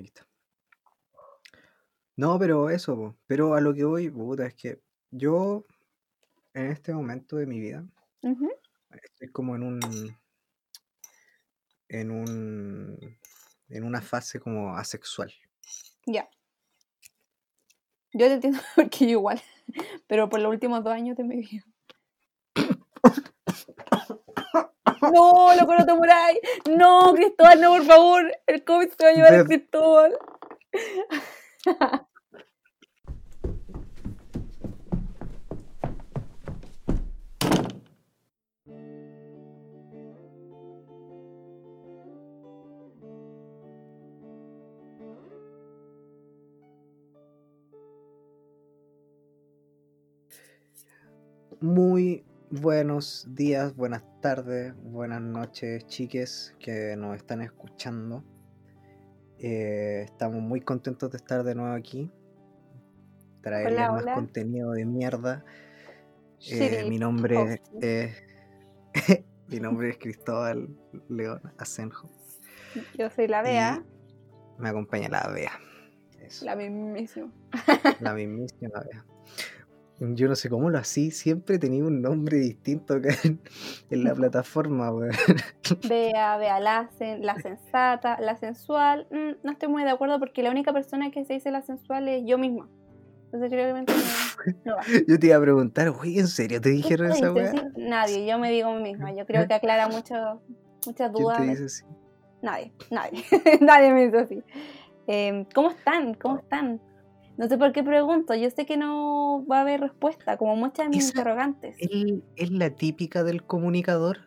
[0.00, 0.26] aquí está.
[2.16, 3.16] No, pero eso, po.
[3.26, 5.64] pero a lo que voy, puta, es que yo
[6.52, 7.86] en este momento de mi vida
[8.90, 9.80] estoy como en un
[11.88, 13.18] en un
[13.68, 15.32] en una fase como asexual.
[16.06, 16.28] Ya.
[18.12, 19.40] Yo te entiendo porque yo igual.
[20.06, 21.64] Pero por los últimos dos años de mi vida.
[25.12, 26.38] No, loco, no te muráis.
[26.68, 28.32] No, Cristóbal, no, por favor.
[28.46, 30.18] El COVID se va a llevar a Cristóbal.
[51.60, 58.24] Muy buenos días, buenas tardes, buenas noches, chiques que nos están escuchando.
[59.38, 62.10] Eh, estamos muy contentos de estar de nuevo aquí.
[63.42, 65.44] Traerles Hola, más contenido de mierda.
[66.50, 68.22] Eh, mi nombre es
[69.48, 70.68] mi nombre es Cristóbal
[71.08, 72.10] León Asenjo.
[72.98, 73.84] Yo soy la Bea,
[74.58, 75.52] Me acompaña la Bea.
[76.20, 77.32] Eso, la mismísima.
[78.00, 79.04] la mismísima Bea.
[80.00, 83.38] Yo no sé cómo lo así, siempre he tenido un nombre distinto acá en,
[83.90, 85.12] en la plataforma, weón.
[85.86, 89.06] Bea, Bea, la, sen- la sensata, la sensual.
[89.10, 92.08] mm, no estoy muy de acuerdo porque la única persona que se dice la sensual
[92.08, 92.68] es yo misma.
[93.26, 93.98] Entonces creo que no,
[94.64, 94.82] no va.
[95.06, 97.70] Yo te iba a preguntar, oye, ¿en serio te dijeron ¿Quién esa te weá?
[97.76, 99.12] Nadie, yo me digo a mí misma.
[99.14, 100.14] Yo creo que aclara mucho,
[100.86, 101.36] muchas ¿Quién dudas.
[101.36, 101.84] te de- dice así?
[102.42, 103.22] Nadie, nadie,
[103.60, 104.42] nadie me dice así.
[105.06, 106.14] Eh, ¿Cómo están?
[106.14, 106.80] ¿Cómo están?
[107.40, 110.84] No sé por qué pregunto, yo sé que no va a haber respuesta, como muchas
[110.84, 111.74] de mis Esa- interrogantes.
[112.36, 114.18] Es la típica del comunicador.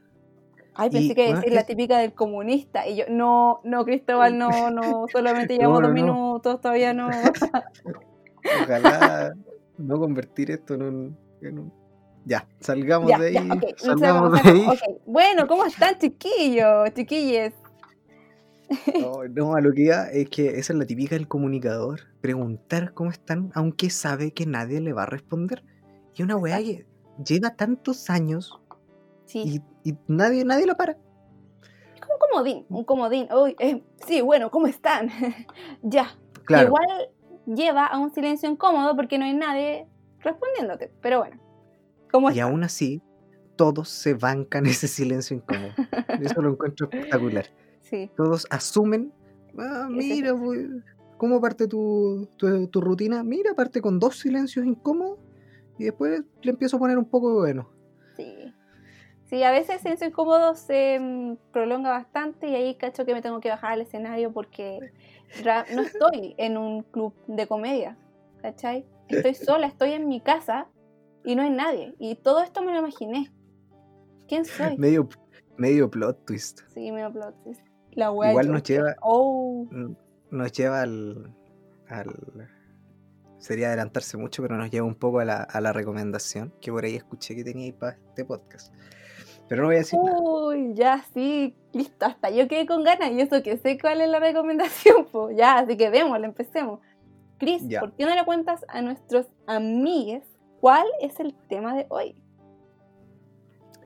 [0.73, 2.87] Ay, pensé y, que bueno, decir la es- típica del comunista.
[2.87, 7.09] Y yo, no, no, Cristóbal, no, no, solamente llevamos No, dos no, minutos, todavía no.
[8.63, 9.33] Ojalá
[9.77, 11.73] no convertir esto en un, en un-
[12.25, 13.47] Ya, salgamos ya, de ahí.
[13.47, 14.65] ya, salgamos de ahí.
[15.05, 17.53] Bueno, ¿cómo están, chiquillos, chiquilles?
[18.99, 22.01] No, no, a lo que iba es que esa es la típica del comunicador.
[22.21, 25.63] Preguntar cómo están, aunque sabe que nadie le va a responder.
[26.15, 26.85] Y una weá que
[27.25, 28.59] lleva tantos años
[29.25, 30.93] Sí, y, y nadie, nadie la para.
[30.93, 33.27] un comodín, un comodín.
[33.59, 35.09] Eh, sí, bueno, ¿cómo están?
[35.81, 37.09] ya, Claro, Igual
[37.45, 39.87] lleva a un silencio incómodo porque no hay nadie
[40.19, 40.91] respondiéndote.
[41.01, 41.39] Pero bueno,
[42.11, 42.43] ¿cómo y está?
[42.43, 43.01] aún así,
[43.55, 45.71] todos se bancan ese silencio incómodo.
[46.21, 47.45] Eso lo encuentro espectacular.
[47.93, 49.13] Sí, Todos asumen,
[49.59, 50.67] ah, mira, pues,
[51.17, 53.23] ¿cómo parte tu, tu, tu rutina?
[53.23, 55.19] Mira, parte con dos silencios incómodos
[55.77, 57.69] y después le empiezo a poner un poco de bueno.
[58.17, 58.51] sí.
[59.25, 63.21] Sí, a veces el silencio incómodo se mm, prolonga bastante y ahí cacho que me
[63.21, 64.79] tengo que bajar al escenario porque
[65.75, 67.97] no estoy en un club de comedia,
[68.41, 68.87] ¿cachai?
[69.07, 70.67] Estoy sola, estoy en mi casa
[71.23, 71.93] y no hay nadie.
[71.99, 73.31] Y todo esto me lo imaginé.
[74.27, 74.77] ¿Quién soy?
[74.77, 75.07] Medio,
[75.57, 76.61] medio plot twist.
[76.73, 77.72] Sí, me plot twist.
[77.95, 79.67] La wea Igual nos lleva- Oh,
[80.31, 81.33] Nos lleva al,
[81.87, 82.49] al-
[83.37, 86.85] Sería adelantarse mucho, pero nos lleva un poco a la, a la recomendación que por
[86.85, 88.73] ahí escuché que tenía para este podcast.
[89.49, 90.17] Pero no voy a decir nada.
[90.19, 94.09] Uy, ya sí, listo, hasta yo quedé con ganas y eso que sé cuál es
[94.09, 96.79] la recomendación, pues ya, así que démosle, empecemos.
[97.37, 97.81] Chris, Ya.
[97.81, 100.23] ¿por qué no le cuentas a nuestros amigues
[100.61, 102.15] cuál es el tema de hoy?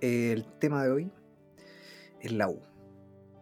[0.02, 1.12] El tema de hoy
[2.22, 2.60] es la U.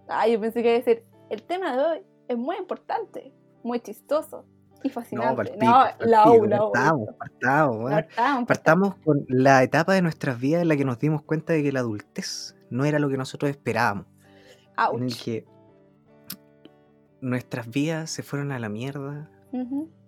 [0.07, 3.33] Ah, yo pensé que iba a decir, el tema de hoy es muy importante,
[3.63, 4.45] muy chistoso
[4.83, 5.51] y fascinante.
[5.57, 6.71] No, pa'l la U, la U.
[6.71, 7.91] Partamos, partamos.
[7.91, 11.63] Partamos, Partamos con la etapa de nuestras vidas en la que nos dimos cuenta de
[11.63, 14.05] que la adultez no era lo que nosotros esperábamos.
[14.93, 15.45] En el que
[17.21, 19.31] nuestras vidas se fueron a la mierda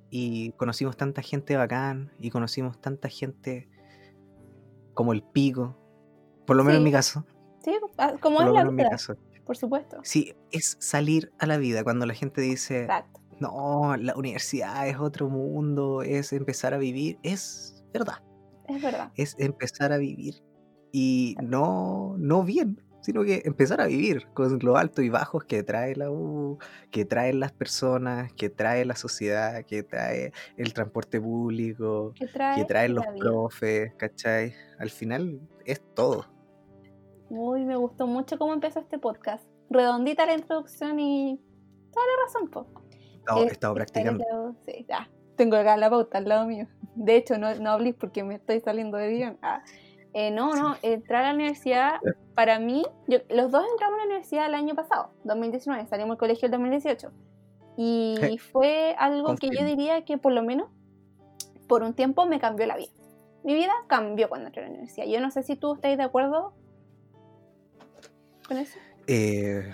[0.10, 3.70] y conocimos tanta gente bacán y conocimos tanta gente
[4.94, 5.76] como el pico.
[6.46, 7.26] Por lo menos en mi caso.
[7.64, 9.16] Sí, ah, como Por es lo la menos en mi caso.
[9.48, 9.98] Por supuesto.
[10.04, 13.22] Sí, es salir a la vida cuando la gente dice, Exacto.
[13.40, 17.18] no, la universidad es otro mundo, es empezar a vivir.
[17.24, 18.22] Es verdad,
[18.68, 19.12] Es verdad.
[19.16, 20.44] es empezar a vivir.
[20.92, 25.64] Y no, no bien, sino que empezar a vivir con los altos y bajos que
[25.64, 26.58] trae la U,
[26.92, 32.58] que traen las personas, que trae la sociedad, que trae el transporte público, ¿Qué trae
[32.58, 34.54] que traen los profes, ¿cachai?
[34.80, 36.26] Al final es todo.
[37.30, 39.46] Uy, me gustó mucho cómo empezó este podcast.
[39.70, 41.40] Redondita la introducción y
[41.94, 42.68] toda la razón, po.
[43.28, 44.24] No, Eh, he estado practicando.
[44.66, 45.10] Sí, ya.
[45.36, 46.68] Tengo acá la pauta al lado mío.
[46.96, 49.38] De hecho, no, no hablé porque me estoy saliendo de guion.
[49.42, 49.62] Ah.
[50.14, 52.00] Eh, no, no, entrar a la universidad,
[52.34, 56.18] para mí, yo- los dos entramos a la universidad el año pasado, 2019, salimos del
[56.18, 57.12] colegio el 2018.
[57.76, 60.70] Y fue algo que yo diría que por lo menos
[61.68, 62.90] por un tiempo me cambió la vida.
[63.44, 65.06] Mi vida cambió cuando entré a la universidad.
[65.06, 66.54] Yo no sé si tú estáis de acuerdo
[68.48, 68.78] con eso.
[69.08, 69.72] Eh,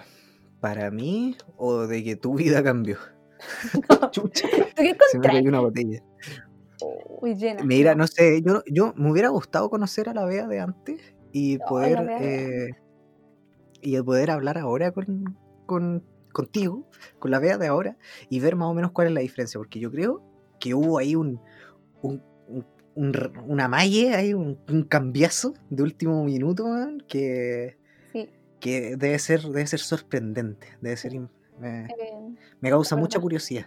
[0.60, 2.98] para mí, o de que tu vida cambió.
[4.12, 6.02] Chucha, ¿Tú qué se me cayó una botella.
[7.22, 7.64] Uy, llena.
[7.64, 11.58] Mira, no sé, yo, yo me hubiera gustado conocer a la Bea de antes y
[11.58, 12.70] No, poder eh,
[13.82, 16.88] y poder hablar ahora con, con- contigo,
[17.20, 17.98] con la Bea de ahora,
[18.30, 20.22] y ver más o menos cuál es la diferencia, porque yo creo
[20.60, 21.40] que hubo ahí un,
[22.02, 22.66] un, un-
[22.96, 23.14] un
[23.48, 24.56] una malle, ahí un,
[24.88, 27.78] cambiazo de último minuto, weón, que.
[28.64, 31.12] Que debe ser, debe ser sorprendente, debe ser
[31.60, 33.66] me, eh, me causa mucha curiosidad.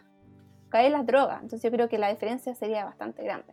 [0.70, 1.42] cae las drogas.
[1.42, 3.52] Entonces yo creo que la diferencia sería bastante grande.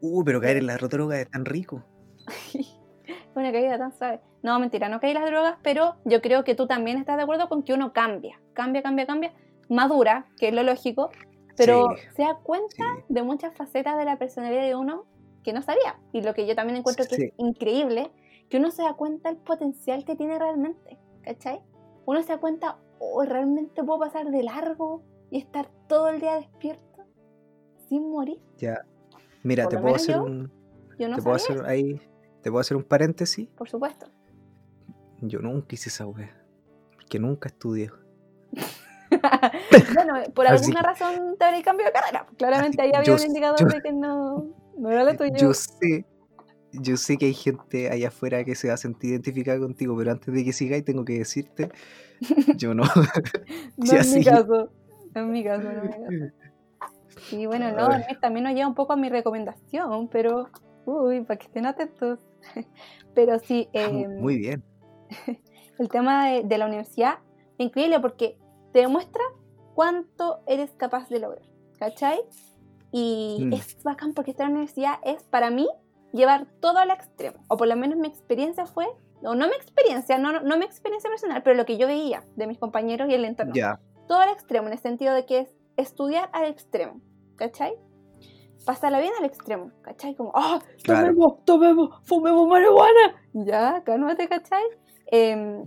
[0.00, 1.84] Uh, pero caer en la droga es tan rico.
[3.34, 4.20] Una caída tan suave.
[4.42, 7.48] No, mentira, no caí las drogas, pero yo creo que tú también estás de acuerdo
[7.48, 8.40] con que uno cambia.
[8.52, 9.32] Cambia, cambia, cambia.
[9.68, 11.10] Madura, que es lo lógico,
[11.56, 13.02] pero Sí, se da cuenta sí.
[13.08, 15.06] de muchas facetas de la personalidad de uno
[15.44, 15.98] que no sabía.
[16.12, 18.10] Y lo que yo también encuentro que es increíble,
[18.48, 20.98] que uno se da cuenta del potencial que tiene realmente.
[21.22, 21.62] ¿Cachai?
[22.06, 26.34] Uno se da cuenta, oh, realmente puedo pasar de largo y estar todo el día
[26.36, 27.04] despierto
[27.88, 28.40] sin morir.
[28.58, 28.84] Ya.
[29.42, 30.52] Mira, Por te puedo hacer yo un,
[30.98, 32.00] Yo no te puedo hacer ahí,
[32.42, 33.48] te puedo hacer un paréntesis.
[33.56, 34.06] por supuesto.
[35.20, 36.30] Yo nunca hice esa wea.
[36.96, 37.90] Porque nunca estudié.
[39.94, 42.26] bueno, por Así alguna razón te habría cambiado de carrera.
[42.36, 44.46] Claramente ahí que había yo un indicador yo- de que no,
[44.78, 45.34] no era lo tuyo.
[45.36, 46.04] Yo sé,
[46.80, 50.12] yo sé que hay gente allá afuera que se va a sentir identificada contigo, pero
[50.12, 51.70] antes de que sigáis tengo que decirte,
[52.56, 52.84] yo no.
[53.76, 54.70] no es mi caso.
[55.14, 56.34] No es mi caso, no es mi caso.
[57.30, 57.88] Y bueno, no,
[58.20, 60.48] también nos lleva un poco a mi recomendación, pero,
[60.84, 62.18] uy, para que estén atentos.
[63.14, 64.64] Pero sí, eh, Muy bien.
[65.78, 67.20] el tema de, de la universidad
[67.58, 68.36] increíble porque
[68.72, 69.22] te demuestra
[69.74, 71.46] cuánto eres capaz de lograr,
[71.78, 72.18] ¿cachai?
[72.90, 73.52] Y Mm.
[73.52, 75.68] es bacán porque esta universidad es para mí
[76.14, 78.86] llevar todo al extremo, o por lo menos mi experiencia fue,
[79.22, 82.24] o no mi experiencia, no, no, no mi experiencia personal, pero lo que yo veía
[82.36, 83.80] de mis compañeros y el entorno, Ya.
[84.06, 87.00] todo al extremo, en el sentido de que es estudiar al extremo,
[87.36, 87.74] ¿cachai?
[88.64, 90.14] Pasarla bien al extremo, ¿cachai?
[90.14, 90.60] Como, ¡ah!
[90.82, 91.08] Claro.
[91.08, 93.14] tomemos, tomemos, fumemos marihuana!
[93.34, 94.62] Ya, cálmate, ¿cachai?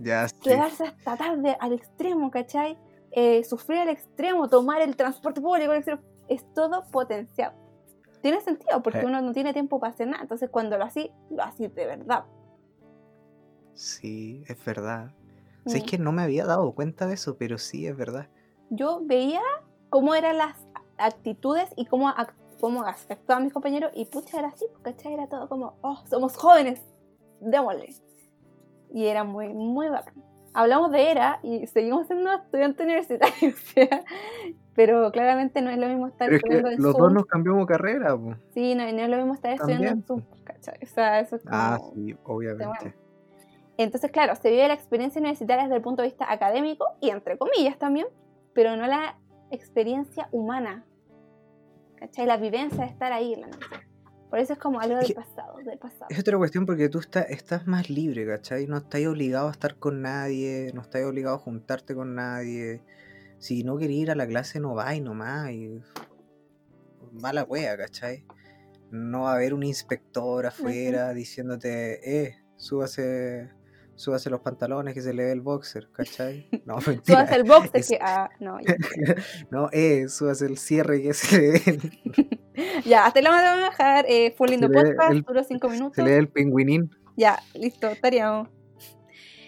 [0.00, 0.36] Ya sí.
[0.42, 2.76] quedarse hasta tarde al extremo, ¿cachai?
[3.12, 7.54] Eh, sufrir al extremo, tomar el transporte público al extremo, es todo potenciado.
[8.22, 9.06] Tiene sentido porque Eh.
[9.06, 12.24] uno no tiene tiempo para hacer nada, entonces cuando lo así, lo así de verdad.
[13.74, 15.12] Sí, es verdad.
[15.64, 15.88] O sea, es Mm.
[15.88, 18.28] que no me había dado cuenta de eso, pero sí, es verdad.
[18.70, 19.40] Yo veía
[19.90, 20.56] cómo eran las
[20.98, 22.12] actitudes y cómo,
[22.60, 25.14] cómo actuaban mis compañeros y pucha, era así, ¿cachai?
[25.14, 26.82] Era todo como, oh, somos jóvenes,
[27.40, 27.94] démosle.
[28.92, 30.14] Y era muy, muy bacán.
[30.54, 33.54] Hablamos de era y seguimos siendo estudiantes universitarios,
[34.78, 37.02] pero claramente no es lo mismo estar Pero es que estudiando en los Zoom.
[37.02, 38.36] dos nos cambiamos carrera, po.
[38.54, 40.02] Sí, no, no es lo mismo estar estudiando en.
[40.04, 40.78] Zoom, ¿cachai?
[40.80, 41.56] O sea, eso es como...
[41.56, 42.94] Ah, sí, obviamente.
[43.76, 47.36] Entonces, claro, se vive la experiencia universitaria desde el punto de vista académico y entre
[47.38, 48.06] comillas también,
[48.52, 49.18] pero no la
[49.50, 50.84] experiencia humana.
[51.96, 52.26] ¿Cachai?
[52.26, 53.48] La vivencia de estar ahí la.
[54.30, 56.06] Por eso es como algo del pasado, del pasado.
[56.08, 58.68] Es otra cuestión porque tú estás, estás más libre, ¿cachai?
[58.68, 62.80] No estás obligado a estar con nadie, no estás obligado a juntarte con nadie.
[63.38, 65.50] Si no querés ir a la clase, no vais nomás.
[65.50, 65.80] Y...
[67.24, 68.24] Va la wea, ¿cachai?
[68.90, 73.50] No va a haber un inspector afuera diciéndote, eh, súbase,
[73.96, 76.48] súbase los pantalones que se le ve el boxer, ¿cachai?
[76.66, 77.20] No, mentira.
[77.20, 78.74] haces el box de es- que, ah, no, ya.
[79.50, 82.40] No, eh, súbase el cierre que se le ve, el-
[82.84, 84.06] Ya, hasta la vamos a dejar.
[84.08, 85.94] Eh, fue un lindo podcast, el- duró cinco minutos.
[85.96, 86.90] se le ve el pingüinín.
[87.16, 88.48] Ya, listo, estaríamos.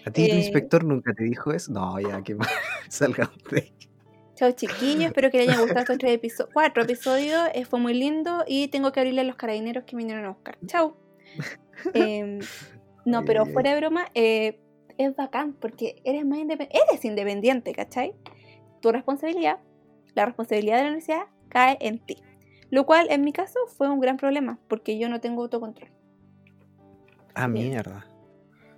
[0.05, 1.71] ¿A ti el Eh, inspector nunca te dijo eso?
[1.71, 2.35] No, ya, que
[2.89, 3.71] salgamos de.
[4.35, 7.93] Chao chiquillos, espero que les hayan gustado estos tres episodios, cuatro episodios, eh, fue muy
[7.93, 10.57] lindo y tengo que abrirle a los carabineros que vinieron a buscar.
[10.65, 10.97] Chao.
[11.93, 12.39] Em,
[13.05, 14.59] no, pero fuera de broma, eh,
[14.97, 18.13] es bacán porque eres más independiente, eres independiente, ¿cachai?
[18.81, 19.59] Tu responsabilidad,
[20.13, 22.17] la responsabilidad de la universidad cae en ti.
[22.69, 25.89] Lo cual en mi caso fue un gran problema porque yo no tengo autocontrol.
[27.33, 28.05] Ah, mierda.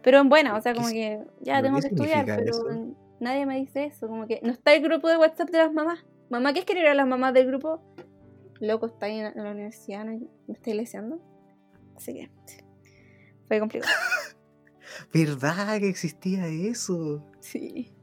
[0.03, 2.95] Pero en buena, o sea, ¿Qué como que ya tengo que estudiar, pero eso?
[3.19, 6.05] nadie me dice eso, como que no está el grupo de WhatsApp de las mamás.
[6.29, 7.81] Mamá, ¿qué es querer a las mamás del grupo?
[8.59, 10.19] Loco, está ahí en, la universidad, ¿no?
[10.47, 11.19] me está leseando.
[11.95, 12.31] Así que
[13.47, 13.93] fue complicado.
[15.13, 17.25] ¿Verdad que existía eso?
[17.39, 17.93] Sí.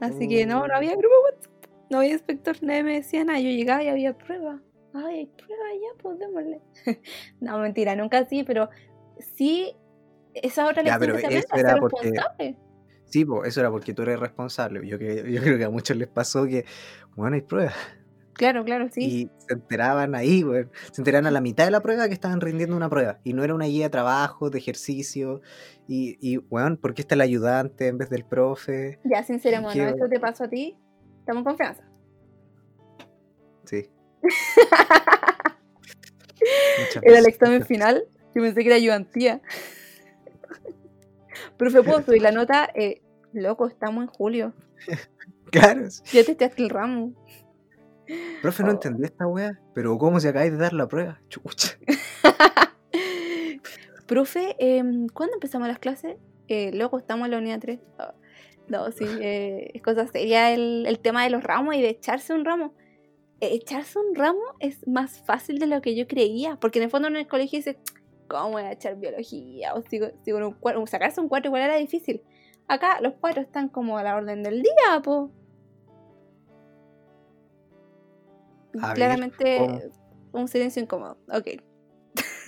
[0.00, 1.52] Así que no, no había grupo WhatsApp,
[1.90, 3.40] no había inspector, nadie me decía nada.
[3.40, 4.60] Yo llegaba y había prueba.
[4.94, 6.60] Ay, hay prueba ya, pues démosle.
[7.40, 8.68] no, mentira, nunca así, pero
[9.18, 9.76] sí,
[10.42, 12.56] esa otra Ya, lección pero que eso era porque- responsable.
[13.06, 14.86] Sí, pues eso era porque tú eres responsable.
[14.86, 16.66] Yo, que, yo creo que a muchos les pasó que,
[17.16, 17.74] bueno, hay pruebas.
[18.34, 19.00] Claro, claro, sí.
[19.02, 20.66] Y se enteraban ahí, güey.
[20.92, 23.18] Se enteraban a la mitad de la prueba que estaban rindiendo una prueba.
[23.24, 25.40] Y no era una guía de trabajo, de ejercicio.
[25.88, 29.00] Y, y bueno, ¿por qué está el ayudante en vez del profe?
[29.04, 30.76] Ya, sinceramente, ¿Qué- ¿esto te pasó a ti?
[31.20, 31.82] Estamos en confianza.
[33.64, 33.90] Sí.
[37.02, 38.04] Era el examen final.
[38.34, 39.40] Yo pensé que era ayudantía.
[41.56, 42.68] Profe, ¿puedo subir la nota?
[42.74, 43.02] Eh,
[43.32, 44.52] loco, estamos en julio.
[45.50, 45.86] Claro.
[46.12, 47.14] Ya te echaste el ramo.
[48.42, 48.72] Profe, no Oh.
[48.72, 49.58] entendí esta wea.
[49.74, 51.22] Pero ¿cómo se acabáis de dar la prueba?
[51.30, 51.78] Chucha.
[54.06, 56.16] Profe, em, ¿cuándo empezamos las clases?
[56.48, 57.80] Eh, loco, estamos en la unidad 3.
[57.98, 58.14] Ah,
[58.68, 62.34] no, sí, eh, es cosa seria el, el tema de los ramos y de echarse
[62.34, 62.74] un ramo.
[63.40, 66.90] Eh, echarse un ramo es más fácil de lo que yo creía, porque en el
[66.90, 67.76] fondo en el colegio dices,
[68.28, 69.74] ¿cómo voy a echar biología?
[69.74, 72.22] O un cuatro, sacarse un 4 igual era difícil.
[72.68, 75.30] Acá los cuatro están como a la orden del día, po.
[78.74, 79.90] Ver, Claramente
[80.32, 81.18] un silencio incómodo.
[81.32, 81.62] Ok.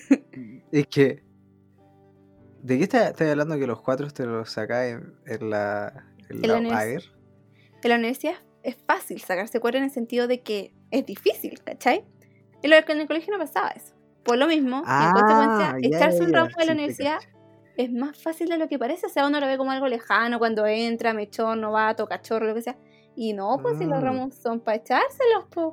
[0.72, 1.24] Es que.
[2.62, 6.06] ¿De qué estás hablando que los cuatro te los sacáis en, en la.
[6.28, 10.42] En En la la, en la universidad es fácil sacarse cuatro en el sentido de
[10.42, 12.04] que es difícil, ¿cachai?
[12.62, 13.94] En, lo, en el colegio no pasaba eso.
[14.24, 17.18] Por lo mismo, y en consecuencia, Ah, ya, echarse un ramo de la universidad
[17.76, 19.06] es más fácil de lo que parece.
[19.06, 22.62] O sea, uno lo ve como algo lejano cuando entra, mechón, novato, cachorro, lo que
[22.62, 22.78] sea.
[23.14, 24.04] Y no, pues si los Mm.
[24.04, 25.68] ramos son para echárselos, pues.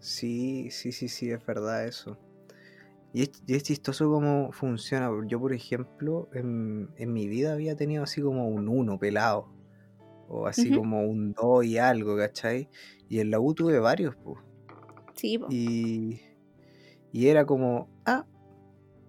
[0.00, 2.18] Sí, sí, sí, sí, es verdad eso.
[3.12, 5.10] Y es, y es chistoso cómo funciona.
[5.26, 9.48] Yo, por ejemplo, en, en mi vida había tenido así como un 1 pelado.
[10.28, 12.70] O así como un 2 y algo, ¿cachai?
[13.08, 14.38] Y en la U tuve varios, pues.
[15.14, 15.46] Sí, po.
[15.50, 16.20] Y,
[17.12, 18.24] y era como, ah,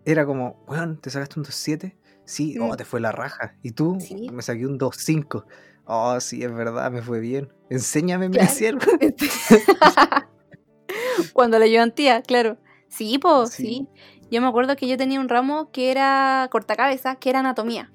[0.06, 1.96] era como, weón, ¿te sacaste un 2.7?
[2.26, 2.76] Sí, oh, Mm.
[2.78, 3.56] te fue la raja.
[3.64, 3.98] ¿Y tú?
[4.00, 4.30] Sí.
[4.32, 5.46] Me saqué un 2.5.
[5.86, 7.52] Oh, sí, es verdad, me fue bien.
[7.70, 8.50] Enséñame, me Claro.
[8.50, 8.80] decían.
[11.34, 12.58] Cuando la ayudantía, claro.
[12.88, 13.64] Sí, pues, Sí.
[13.64, 13.88] sí.
[14.32, 17.92] Yo me acuerdo que yo tenía un ramo que era cortacabezas, que era anatomía.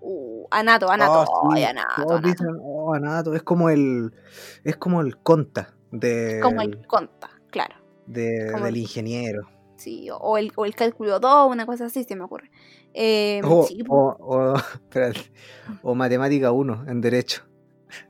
[0.00, 2.28] Uh, anato, anato, Oh, sí, ay, anato, todos anato.
[2.28, 4.12] dicen, oh, anato, es como el,
[4.64, 7.74] es como el conta del, Como el conta, claro.
[8.06, 9.48] De- como del el- ingeniero.
[9.76, 12.50] Sí, o- el, o el cálculo 2, una cosa así, se me ocurre.
[12.94, 15.20] Eh, O, sí, o, o, espérate,
[15.82, 17.42] o matemática 1 en derecho.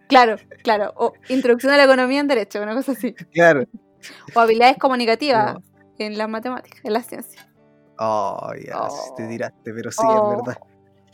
[0.09, 0.93] claro, claro.
[0.97, 3.13] O introducción a la economía en derecho, una cosa así.
[3.33, 3.65] Claro.
[4.35, 5.63] O habilidades comunicativas No.
[5.99, 7.45] en las matemáticas, en las ciencias.
[7.99, 9.29] Oh, ya, sí te Oh.
[9.29, 10.61] tiraste, pero sí, Oh, es verdad.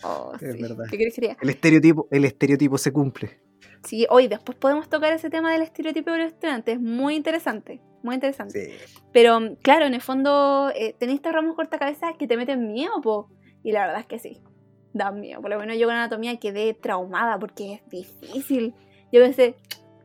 [0.04, 0.60] Oh, Es sí.
[0.62, 0.84] verdad.
[0.90, 1.36] ¿Qué diga?
[1.40, 3.40] El estereotipo, el estereotipo se cumple.
[3.84, 6.78] Sí, hoy después podemos tocar ese tema del estereotipo de los estudiantes.
[6.80, 8.66] Muy interesante, muy interesante.
[8.66, 9.00] Sí.
[9.12, 13.28] Pero claro, en el fondo eh, tenéis estos ramos cortacabezas que te meten miedo, po.
[13.62, 14.40] Y la verdad es que sí,
[14.92, 15.40] dan miedo.
[15.40, 18.74] Por lo menos yo con anatomía quedé traumada porque es difícil.
[19.12, 19.56] Yo pensé,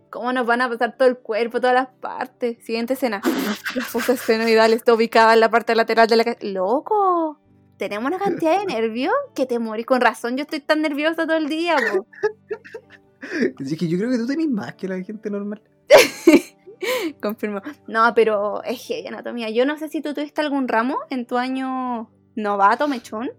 [0.10, 2.64] ¿cómo nos van a pasar todo el cuerpo, todas las partes?
[2.64, 3.22] Siguiente escena.
[3.76, 6.46] Las fosas senoidales está ubicada en la parte lateral de la cabeza.
[6.46, 7.40] ¡Loco!
[7.78, 9.84] Tenemos una cantidad de nervios que te morí.
[9.84, 12.06] Con razón, yo estoy tan nerviosa todo el día, po.
[13.60, 15.62] Es que yo creo que tú tenés más que la gente normal.
[17.22, 17.62] Confirmo.
[17.88, 19.50] No, pero es que anatomía.
[19.50, 23.30] Yo no sé si tú tuviste algún ramo en tu año novato, mechón,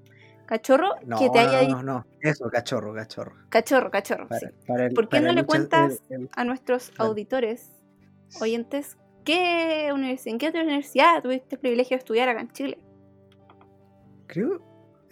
[0.46, 2.06] cachorro, No, que te haya no, no, no.
[2.20, 3.36] Eso, cachorro, cachorro.
[3.48, 4.46] Cachorro, cachorro, sí.
[4.66, 7.70] Para- el- ¿Por qué no le cuentas el- el- a nuestros auditores,
[8.40, 12.78] oyentes, qué universidad, en qué otra universidad tuviste el privilegio de estudiar acá en Chile?
[14.26, 14.60] Creo,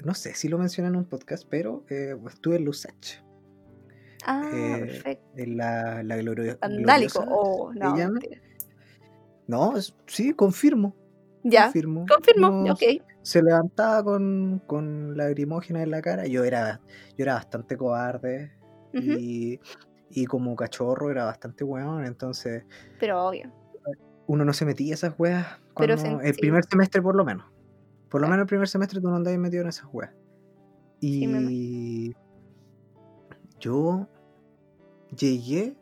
[0.05, 3.23] no sé si lo mencioné en un podcast, pero eh, estuve en Lusach,
[4.27, 5.25] Ah, Eh, perfecto.
[5.37, 7.21] en la, la glorio- Vandálico.
[7.21, 7.79] gloriosa, Oh, ¿se
[9.49, 9.73] no.
[10.07, 10.95] sí, confirmo.
[11.45, 12.05] Ya, confirmo.
[12.09, 12.73] confirmo.
[12.73, 12.83] Ok.
[13.23, 16.27] Se levantaba con, con lagrimógena en la cara.
[16.27, 16.81] Yo era,
[17.17, 18.53] yo era bastante cobarde
[18.93, 19.61] y,
[20.11, 22.65] y como cachorro era bastante weón, entonces
[22.99, 23.53] Pero obvio.
[24.27, 27.47] uno no se metía a esas weas Pero cuando- el primer semestre por lo menos.
[28.09, 30.13] Por lo menos el primer semestre tú no andabas metido en esas weas.
[31.01, 32.15] Sí, Y
[33.61, 34.09] yo
[35.17, 35.77] llegué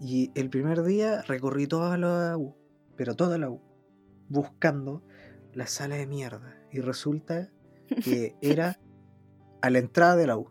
[0.00, 2.54] y el primer día recorrí toda la U,
[2.96, 3.60] pero toda la U,
[4.28, 5.02] buscando
[5.54, 6.54] la sala de mierda.
[6.70, 7.50] Y resulta
[8.04, 8.78] que era
[9.62, 10.48] a la entrada de la U.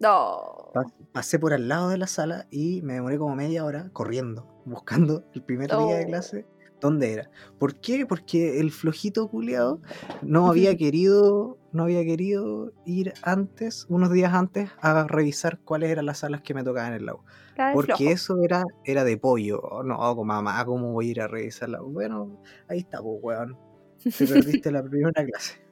[0.00, 0.70] No.
[0.74, 4.60] Pa- Pasé por al lado de la sala y me demoré como media hora corriendo,
[4.64, 6.46] buscando el primer día de clase
[6.84, 7.30] dónde era.
[7.58, 8.04] ¿Por qué?
[8.06, 9.80] Porque el flojito culiado
[10.22, 16.04] no había querido, no había querido ir antes, unos días antes, a revisar cuáles eran
[16.06, 17.20] las salas que me tocaban en la U.
[17.56, 18.10] De Porque flojo.
[18.12, 19.60] eso era, era de pollo.
[19.60, 21.80] Oh, No, como mamá, ¿cómo voy a ir a revisarla?
[21.80, 23.56] Bueno, ahí está, pues, weón.
[24.02, 25.64] Te perdiste la primera clase.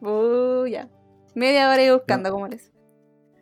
[0.00, 0.88] Uh, ya.
[1.34, 2.72] Media hora ahí buscando cómo eres.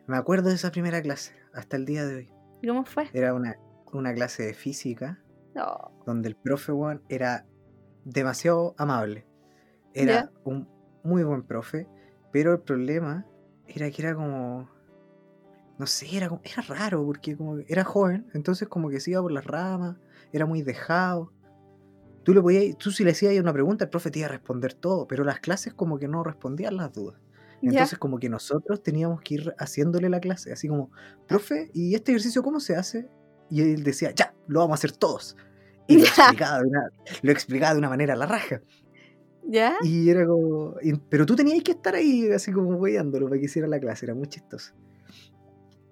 [0.07, 2.33] Me acuerdo de esa primera clase, hasta el día de hoy.
[2.67, 3.07] ¿Cómo fue?
[3.13, 3.55] Era una,
[3.93, 5.22] una clase de física
[5.55, 5.91] No.
[6.05, 7.45] donde el profe Juan era
[8.05, 9.25] demasiado amable.
[9.93, 10.67] Era un
[11.03, 11.87] muy buen profe,
[12.31, 13.25] pero el problema
[13.67, 14.69] era que era como.
[15.77, 19.21] No sé, era, como- era raro porque como era joven, entonces como que se iba
[19.21, 19.97] por las ramas,
[20.31, 21.31] era muy dejado.
[22.23, 24.73] Tú, le podías, tú si le hacías una pregunta, el profe te iba a responder
[24.73, 27.19] todo, pero las clases como que no respondían las dudas.
[27.61, 30.89] Entonces como que nosotros teníamos que ir haciéndole la clase, así como,
[31.27, 33.07] profe, ¿y este ejercicio cómo se hace?
[33.53, 35.37] Y él decía, ya, lo vamos a hacer todos.
[35.87, 36.89] Y lo explicaba de una,
[37.21, 38.61] lo explicaba de una manera a la raja.
[39.45, 39.75] ¿Ya?
[39.83, 40.75] Y era como.
[40.81, 44.05] y- pero tú tenías que estar ahí, así como weyándolo para que hiciera la clase,
[44.05, 44.73] era muy chistoso.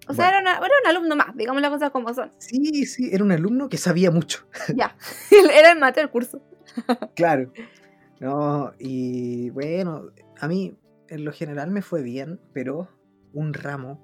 [0.08, 2.32] O sea, era, una- era un alumno más, digamos las cosas como son.
[2.40, 4.46] Sí, sí, era un alumno que sabía mucho.
[4.76, 4.96] Ya.
[5.54, 6.42] era el mate del curso.
[7.16, 7.52] Claro.
[8.20, 10.08] No, y bueno,
[10.40, 10.76] a mí
[11.10, 12.88] en lo general me fue bien, pero
[13.34, 14.00] un ramo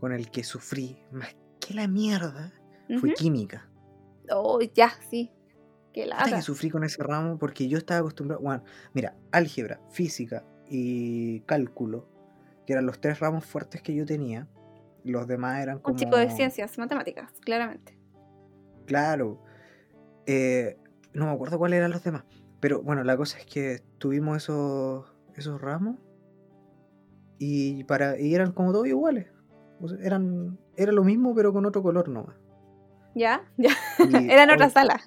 [0.00, 2.52] con el que sufrí más que la mierda
[2.98, 3.16] fue Ujú.
[3.16, 3.68] química.
[4.30, 5.30] Oh, ya, sí.
[5.92, 6.36] Qué lata.
[6.36, 8.42] que sufrí con ese ramo porque yo estaba acostumbrado.
[8.42, 12.08] Bueno, mira, álgebra, física y cálculo,
[12.66, 14.48] que eran los tres ramos fuertes que yo tenía.
[15.04, 15.94] Los demás eran como.
[15.94, 17.98] Un chico de ciencias, matemáticas, claramente.
[18.86, 19.42] Claro.
[20.26, 20.78] Eh,
[21.12, 22.24] no me acuerdo cuáles eran los demás.
[22.60, 25.96] Pero bueno, la cosa es que tuvimos esos, esos ramos
[27.38, 29.26] y, para, y eran como todos iguales.
[29.80, 32.36] O sea, eran, era lo mismo, pero con otro color nomás.
[33.14, 33.42] ¿Ya?
[33.56, 33.70] ¿Ya?
[34.08, 35.00] Y- Era en otra sala.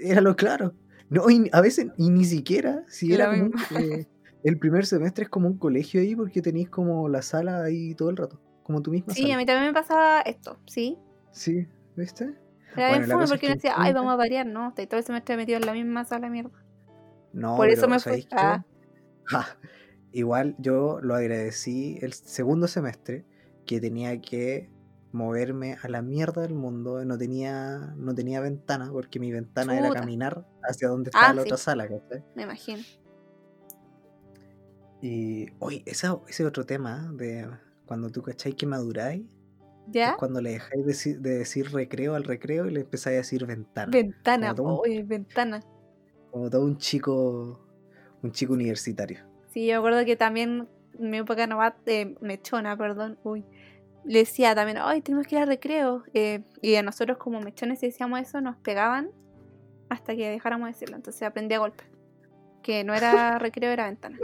[0.00, 0.74] Era lo claro.
[1.08, 4.06] No, y a veces, y ni siquiera, si Era como eh,
[4.42, 8.10] el primer semestre es como un colegio ahí porque tenéis como la sala ahí todo
[8.10, 9.34] el rato, como tu misma Sí, sala.
[9.34, 10.98] a mí también me pasaba esto, sí.
[11.32, 12.34] Sí, ¿viste?
[12.76, 14.98] Era Bueno, bien fome porque que uno decía, ay, vamos a variar, no, estoy todo
[14.98, 16.50] el semestre metido en la misma sala, mierda.
[17.32, 18.12] No, Por eso me fue.
[18.12, 18.36] ¿sabéis qué?
[18.36, 18.64] Ah.
[19.26, 19.58] Ja,
[20.12, 23.24] igual yo lo agradecí el segundo semestre
[23.66, 24.70] que tenía que
[25.16, 29.90] moverme a la mierda del mundo, no tenía, no tenía ventana, porque mi ventana era
[29.90, 31.48] caminar hacia donde estaba Ah, la sí.
[31.48, 32.22] otra sala, ¿cachai?
[32.34, 32.82] Me imagino.
[35.02, 37.46] Y hoy esa, ese otro tema de
[37.86, 40.16] cuando tú cacháis que maduráis, es ¿Ya?
[40.16, 43.46] cuando le dejáis de, decir- de decir recreo al recreo y le empezáis a decir
[43.46, 43.90] ventana.
[43.92, 45.60] Ventana, Como un- ventana.
[46.30, 47.60] como todo un chico,
[48.22, 49.20] un chico universitario.
[49.52, 53.44] Sí, yo acuerdo que también mi época novat, eh, mechona, perdón, uy,
[54.06, 56.04] le decía también, ay, tenemos que ir al recreo.
[56.14, 59.10] eh, y a nosotros como mechones si decíamos eso, nos pegaban
[59.88, 60.96] hasta que dejáramos de decirlo.
[60.96, 61.84] Entonces aprendí a golpe.
[62.62, 64.18] Que no era recreo, era ventana.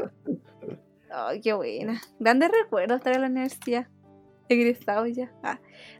[1.11, 2.01] Ay, qué buena.
[2.19, 3.87] Grandes recuerdos estar en la universidad.
[4.49, 5.31] Egresado ya.
[5.43, 5.59] Ah,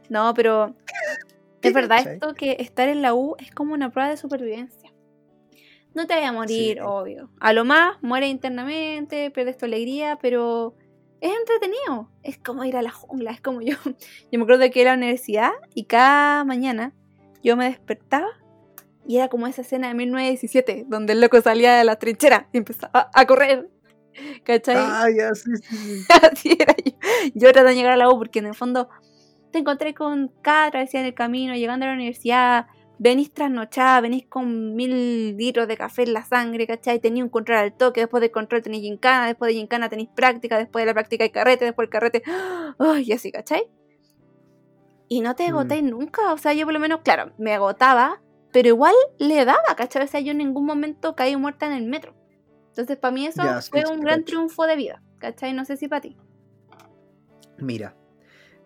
[0.09, 0.75] No, pero
[1.61, 4.91] es verdad esto que estar en la U es como una prueba de supervivencia.
[5.93, 6.79] No te vayas a morir, Sí.
[6.83, 7.29] obvio.
[7.39, 10.75] A lo más, mueres internamente, pierdes tu alegría, pero
[11.23, 12.09] es entretenido.
[12.21, 13.77] Es como ir a la jungla, es como yo.
[14.31, 16.93] Yo me acuerdo que era la universidad y cada mañana
[17.41, 18.27] yo me despertaba
[19.05, 22.57] y era como esa escena de 1917, donde el loco salía de la trinchera y
[22.57, 23.69] empezaba a correr.
[24.43, 24.75] ¿Cachai?
[24.77, 26.05] Ah, ya, sí, sí, sí.
[26.31, 26.91] Así era yo.
[27.33, 28.89] Yo trataba de llegar a la U porque en el fondo
[29.51, 32.67] te encontré con cada travesía en el camino, llegando a la universidad,
[33.03, 36.99] venís trasnochada, venís con mil litros de café en la sangre, ¿cachai?
[37.01, 40.57] Tenís un control al toque, después del control tenés gincana, después de gincana tenés práctica,
[40.57, 42.23] después de la práctica hay carrete, después del carrete,
[42.79, 43.03] ¡ay!
[43.05, 43.63] y así, ¿cachai?
[45.09, 45.49] Y no te Mm.
[45.49, 48.21] agoté nunca, o sea, yo por lo menos, claro, me agotaba,
[48.53, 50.03] pero igual le daba, ¿cachai?
[50.05, 52.15] O sea, yo en ningún momento caí muerta en el metro.
[52.69, 55.53] Entonces, para mí eso Ya, fue sí, un gran triunfo de vida, ¿cachai?
[55.53, 56.15] No sé si para ti.
[57.57, 57.95] Mira,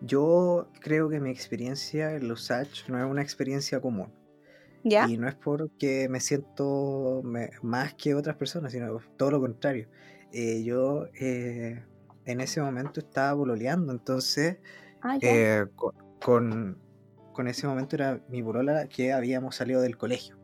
[0.00, 4.12] yo creo que mi experiencia en los H no es una experiencia común.
[4.88, 5.06] ¿Ya?
[5.06, 9.88] Y no es porque me siento me- más que otras personas, sino todo lo contrario.
[10.32, 11.84] Eh, yo eh,
[12.24, 14.58] en ese momento estaba pololeando, entonces
[15.02, 16.78] Ah, eh, co- con,
[17.32, 20.36] con ese momento era mi polola que habíamos salido del colegio.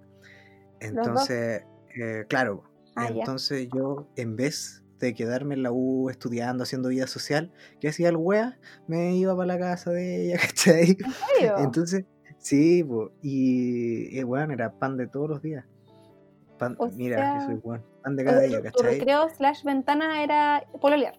[0.80, 1.62] Entonces,
[2.28, 2.64] claro,
[2.96, 3.20] Ah, ya.
[3.20, 8.08] entonces yo en vez de quedarme en la U estudiando, haciendo vida social, ¿qué hacía
[8.08, 8.58] el wea?
[8.86, 10.96] Me iba para la casa de ella, ¿cachai?
[11.00, 11.54] ¿En serio?
[11.58, 12.04] Entonces,
[12.44, 15.64] sí, po, y, bueno, era pan de todos los días.
[16.58, 18.98] Pan, O mira, sea, que soy bueno, pan de cada día, tu, tu ¿cachai?
[18.98, 21.18] recreo slash ventana era pololear.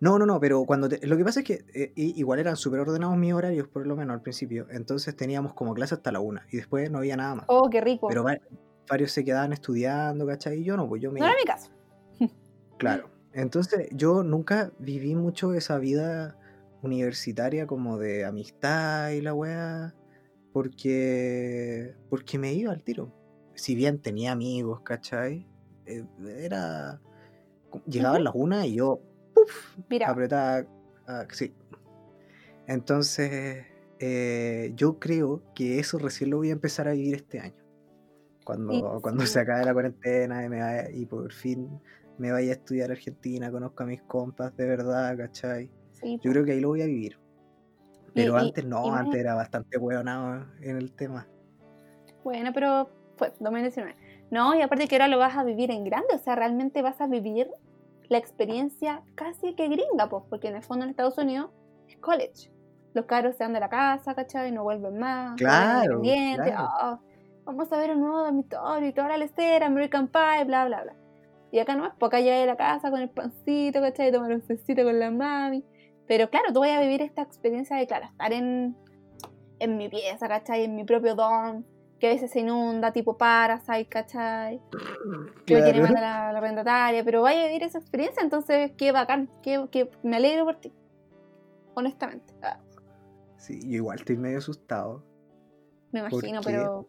[0.00, 2.80] No, no, no, pero cuando te- lo que pasa es que eh, igual eran súper
[2.80, 4.66] ordenados mis horarios, por lo menos al principio.
[4.70, 7.44] Entonces teníamos como clase hasta la una y después no había nada más.
[7.48, 8.08] Oh, qué rico.
[8.08, 8.38] Pero va-
[8.88, 10.60] varios se quedaban estudiando, ¿cachai?
[10.60, 11.70] Y yo no, pues yo me no era mi caso.
[12.78, 13.10] Claro.
[13.32, 16.36] Entonces yo nunca viví mucho esa vida
[16.82, 19.94] universitaria como de amistad y la weá,
[20.54, 23.12] porque, porque me iba al tiro.
[23.54, 25.48] Si bien tenía amigos, ¿cachai?
[25.84, 26.04] Eh,
[26.38, 27.00] era...
[27.86, 28.24] Llegaban Ujú.
[28.24, 29.00] las una y yo
[29.34, 29.78] ¡puf!
[29.90, 30.64] Mira, apretaba...
[31.08, 31.52] ah, sí,
[32.68, 33.66] Entonces,
[33.98, 37.64] eh, yo creo que eso recién lo voy a empezar a vivir este año.
[38.44, 41.80] Cuando, cuando se acabe la cuarentena y, me y por fin
[42.16, 45.68] me vaya a estudiar a Argentina, conozco a mis compas de verdad, ¿cachai?
[46.22, 47.23] yo creo que ahí lo voy a vivir.
[48.14, 51.26] Pero antes no, antes era bastante hueonado en el tema.
[52.22, 53.96] Bueno, pero fue 2019.
[54.30, 57.00] No, y aparte que ahora lo vas a vivir en grande, o sea, realmente vas
[57.00, 57.50] a vivir
[58.08, 61.50] la experiencia casi que gringa, pues, porque en el fondo en Estados Unidos
[61.88, 62.50] es college.
[62.94, 64.50] Los caros se van de la casa, ¿cachai?
[64.50, 65.36] Y no vuelven más.
[65.36, 66.00] Claro.
[66.00, 66.52] claro.
[66.56, 67.00] Ah,
[67.44, 70.94] vamos a ver un nuevo dormitorio y toda la lecera, American Pie, bla, bla, bla.
[71.50, 74.10] Y acá no es, porque acá de la casa con el pancito, ¿cachai?
[74.12, 75.64] Tomar un cecito con la mami.
[76.06, 78.76] Pero claro, tú vas a vivir esta experiencia de, claro, estar en,
[79.58, 80.64] en mi pieza, ¿cachai?
[80.64, 81.64] En mi propio dorm,
[81.98, 84.60] que a veces se inunda, tipo Parasite, ¿cachai?
[85.46, 88.92] Que me quiere mandar la, la arrendataria, pero vaya a vivir esa experiencia, entonces qué
[88.92, 90.72] bacán, qué, qué, me alegro por ti.
[91.74, 92.34] Honestamente.
[92.42, 92.60] Ah.
[93.36, 95.04] Sí, yo igual estoy medio asustado.
[95.92, 96.86] Me imagino, pero.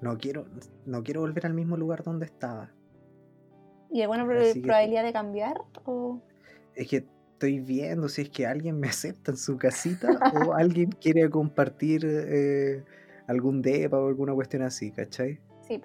[0.00, 0.46] no quiero,
[0.86, 2.70] no quiero volver al mismo lugar donde estaba.
[3.90, 5.62] ¿Y hay buena probabilidad de cambiar?
[5.84, 6.20] O...
[6.74, 7.06] Es que
[7.42, 10.08] estoy viendo si es que alguien me acepta en su casita
[10.46, 12.84] o alguien quiere compartir eh,
[13.26, 15.40] algún depa o alguna cuestión así, ¿cachai?
[15.66, 15.82] Sí.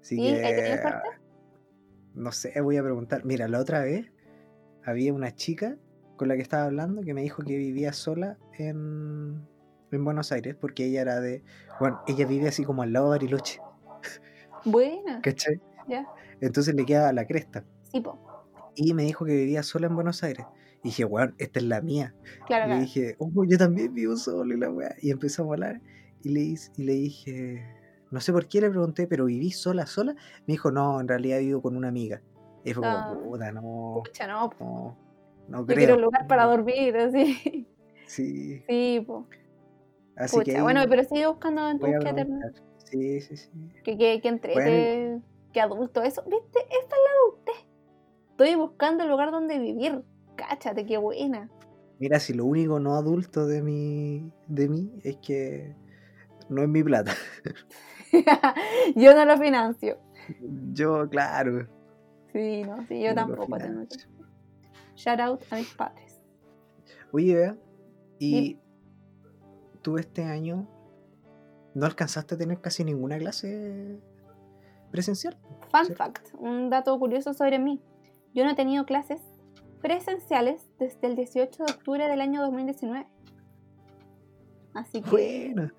[0.00, 0.80] Así que,
[2.14, 3.26] no sé, voy a preguntar.
[3.26, 4.10] Mira, la otra vez
[4.82, 5.76] había una chica
[6.16, 9.46] con la que estaba hablando que me dijo que vivía sola en,
[9.92, 11.42] en Buenos Aires porque ella era de.
[11.78, 13.60] Bueno, ella vive así como al lado de Bariloche.
[14.64, 15.20] Buena.
[15.20, 15.60] ¿Cachai?
[15.88, 16.06] Ya.
[16.40, 17.64] Entonces le queda la cresta.
[17.92, 18.18] Sí, po.
[18.74, 20.46] Y me dijo que vivía sola en Buenos Aires.
[20.82, 22.14] Y dije, weón, esta es la mía.
[22.46, 24.94] Claro, y le dije, oh, yo también vivo solo y la weá.
[25.02, 25.80] Y empezó a volar.
[26.22, 27.62] Y le, y le dije,
[28.10, 30.14] no sé por qué le pregunté, pero viví sola, sola.
[30.46, 32.22] Me dijo, no, en realidad vivo con una amiga.
[32.64, 33.18] Y fue como, ah.
[33.22, 34.02] puta, no.
[34.04, 34.50] Pucha, no.
[34.58, 34.96] No,
[35.48, 37.66] no yo quiero un lugar para dormir, así.
[38.06, 38.62] Sí.
[38.68, 39.24] Sí, pues.
[40.16, 42.26] Así que bueno, pero sigue buscando en tu búsqueda
[42.78, 43.50] Sí, sí, sí.
[43.84, 45.20] Que, que, que entrete,
[45.52, 46.22] que adulto, eso.
[46.24, 46.58] ¿Viste?
[46.58, 47.66] Esta es la adultez.
[48.30, 50.02] Estoy buscando el lugar donde vivir.
[50.40, 51.50] Cáchate, qué buena.
[51.98, 55.76] Mira, si lo único no adulto de mí, de mí es que
[56.48, 57.12] no es mi plata.
[58.96, 59.98] yo no lo financio.
[60.72, 61.68] Yo, claro.
[62.32, 63.82] Sí, no, sí, yo, tampoco tengo.
[64.96, 66.20] Shout out a mis padres.
[67.12, 67.56] Oye, vea,
[68.18, 68.58] y
[69.82, 70.68] tú este año
[71.74, 74.00] no alcanzaste a tener casi ninguna clase
[74.90, 75.36] presencial.
[75.70, 77.82] Fun fact, un dato curioso sobre mí.
[78.32, 79.20] Yo no he tenido clases
[79.80, 83.06] presenciales desde el 18 de octubre del año 2019.
[84.74, 85.10] Así que...
[85.10, 85.70] Bueno.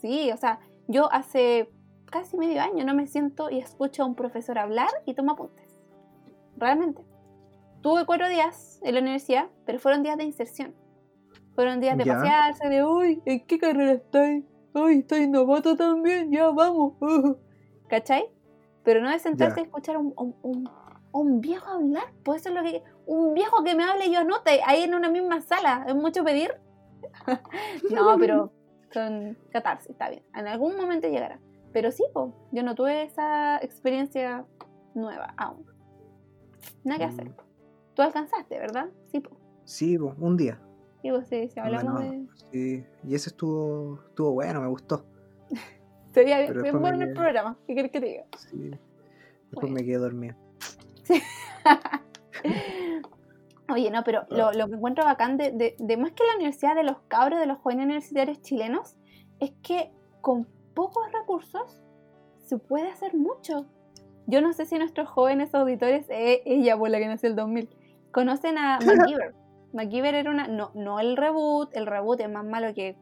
[0.00, 1.70] Sí, o sea, yo hace
[2.10, 5.80] casi medio año no me siento y escucho a un profesor hablar y toma apuntes.
[6.56, 7.02] Realmente.
[7.80, 10.74] Tuve cuatro días en la universidad, pero fueron días de inserción.
[11.54, 14.46] Fueron días de pasearse, de, uy, ¿en qué carrera estoy?
[14.74, 16.94] Uy, estoy novato también, ya vamos.
[17.88, 18.24] ¿Cachai?
[18.82, 20.68] Pero no de sentarse a escuchar un, un,
[21.12, 22.82] un, viejo hablar, puede ser lo que...
[23.06, 26.24] Un viejo que me hable y yo anote ahí en una misma sala, ¿es mucho
[26.24, 26.54] pedir?
[27.90, 28.52] no, pero
[28.92, 30.22] son catarsis, está bien.
[30.34, 31.38] En algún momento llegará.
[31.72, 34.46] Pero sí, po, yo no tuve esa experiencia
[34.94, 35.66] nueva aún.
[36.84, 37.28] Nada que hacer.
[37.28, 37.34] Mm.
[37.94, 38.88] Tú alcanzaste, ¿verdad?
[39.10, 39.36] Sí, po.
[39.64, 40.60] Sí, po, un día.
[41.02, 42.26] Sí, pues sí, sí hablamos de...
[42.50, 45.04] Sí, y ese estuvo, estuvo bueno, me gustó.
[46.14, 48.24] Sería bien, bien bueno el programa, ¿qué quieres que te diga?
[48.38, 48.70] Sí.
[49.50, 50.36] Después me quedé dormido.
[51.02, 51.20] Sí.
[53.72, 56.74] Oye, no, pero lo, lo, que encuentro bacán de, de, de, más que la universidad
[56.74, 58.96] de los cabros, de los jóvenes universitarios chilenos,
[59.40, 61.82] es que con pocos recursos
[62.42, 63.66] se puede hacer mucho.
[64.26, 67.70] Yo no sé si nuestros jóvenes auditores, eh, ella por la que nació el 2000,
[68.10, 69.34] conocen a MacGyver.
[69.72, 70.46] MacGyver era una.
[70.46, 72.96] No, no el reboot, el reboot es más malo que.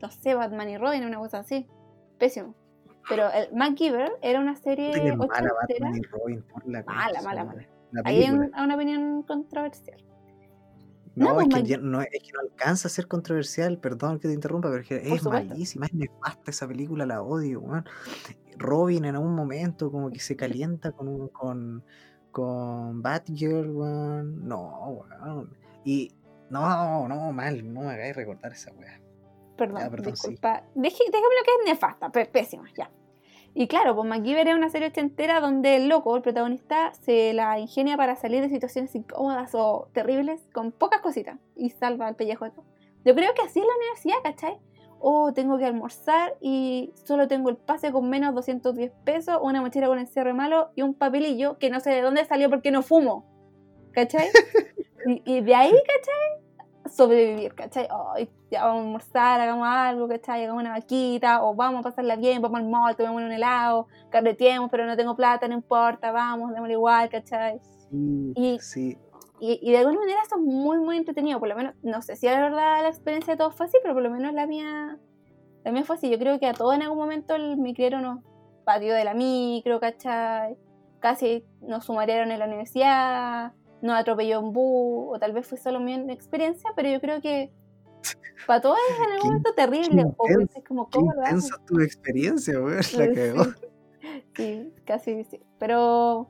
[0.00, 1.66] No sé, Batman y Robin, una cosa así.
[2.18, 2.54] Pésimo.
[3.08, 4.92] Pero el MacGyver era una serie.
[5.16, 7.66] Mala, Batman y Robin, por la mala, mala, mala.
[8.04, 10.02] Hay una opinión controversial.
[11.16, 14.34] No, pues, es, que no, es que no alcanza a ser controversial, perdón que te
[14.34, 17.62] interrumpa, pero es, malísima, es nefasta esa película, la odio,
[18.58, 21.82] Robin en algún momento como que se calienta con con,
[22.30, 24.46] con Batgirl, weón.
[24.46, 25.56] No, weón.
[25.86, 26.12] Y
[26.50, 29.00] no, no, mal, no me hagáis recordar esa weá.
[29.56, 30.64] Perdón, disculpa.
[30.74, 32.90] déjame lo que es nefasta, pésima, ya.
[33.58, 37.58] Y claro, pues MacGyver es una serie ochentera donde el loco, el protagonista, se la
[37.58, 42.44] ingenia para salir de situaciones incómodas o terribles con pocas cositas y salva el pellejo
[42.44, 42.66] de todo.
[43.06, 44.58] Yo creo que así es la universidad, ¿cachai?
[44.98, 49.62] O oh, tengo que almorzar y solo tengo el pase con menos 210 pesos, una
[49.62, 52.70] mochila con el cierre malo y un papelillo que no sé de dónde salió porque
[52.70, 53.24] no fumo.
[53.92, 54.28] ¿Cachai?
[55.24, 56.45] y, de ahí, ¿cachai?
[56.88, 57.88] Sobrevivir, ¿cachai?
[58.14, 60.44] Ay, ya vamos a almorzar, hagamos algo, ¿cachai?
[60.44, 64.70] Hagamos una vaquita, o vamos a pasarla bien, vamos al mall, tomemos un helado, carreteemos,
[64.70, 67.60] pero no tengo plata, no importa, vamos, démosle igual, ¿cachai?
[67.90, 68.98] Sí, Y- sí.
[69.38, 71.38] Y, y de alguna manera eso es muy, muy entretenido.
[71.38, 73.92] Por lo menos, no sé si la verdad la experiencia de todos fue así, pero
[73.92, 74.98] por lo menos la mía,
[75.62, 76.08] la mía fue así.
[76.08, 78.20] Yo creo que a todos en algún momento el micrero nos
[78.64, 80.56] pateó de la micro, ¿cachai?
[81.00, 83.52] Casi nos sumarían en la universidad,
[83.86, 87.50] nos atropelló un bus, o tal vez fue solo mi experiencia, pero yo creo que
[88.46, 90.04] para todos es en algún Qué- momento terrible.
[90.16, 91.36] O intenso, es como, Qué ¿cómo lo hacen?
[91.36, 92.76] intensa tu experiencia, weón.
[92.76, 93.44] La Sí, cagó.
[94.36, 95.40] Sí, casi sí.
[95.58, 96.28] Pero,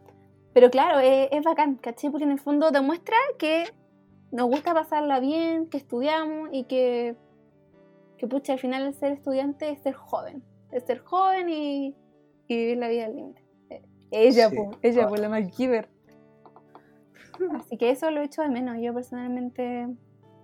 [0.55, 2.11] pero claro, es, es bacán, ¿cachai?
[2.11, 3.65] Porque en el fondo demuestra que
[4.33, 7.17] nos gusta pasarla bien, que estudiamos y que,
[8.19, 10.43] que pucha, al final el ser estudiante es ser joven.
[10.73, 11.95] Es ser joven y,
[12.49, 13.43] y vivir la vida al límite.
[13.71, 14.57] Eh, Ella, Sí.
[14.57, 15.89] po, ella, por la MacGyver.
[17.57, 18.77] Así que eso lo echo de menos.
[18.81, 19.89] Yo personalmente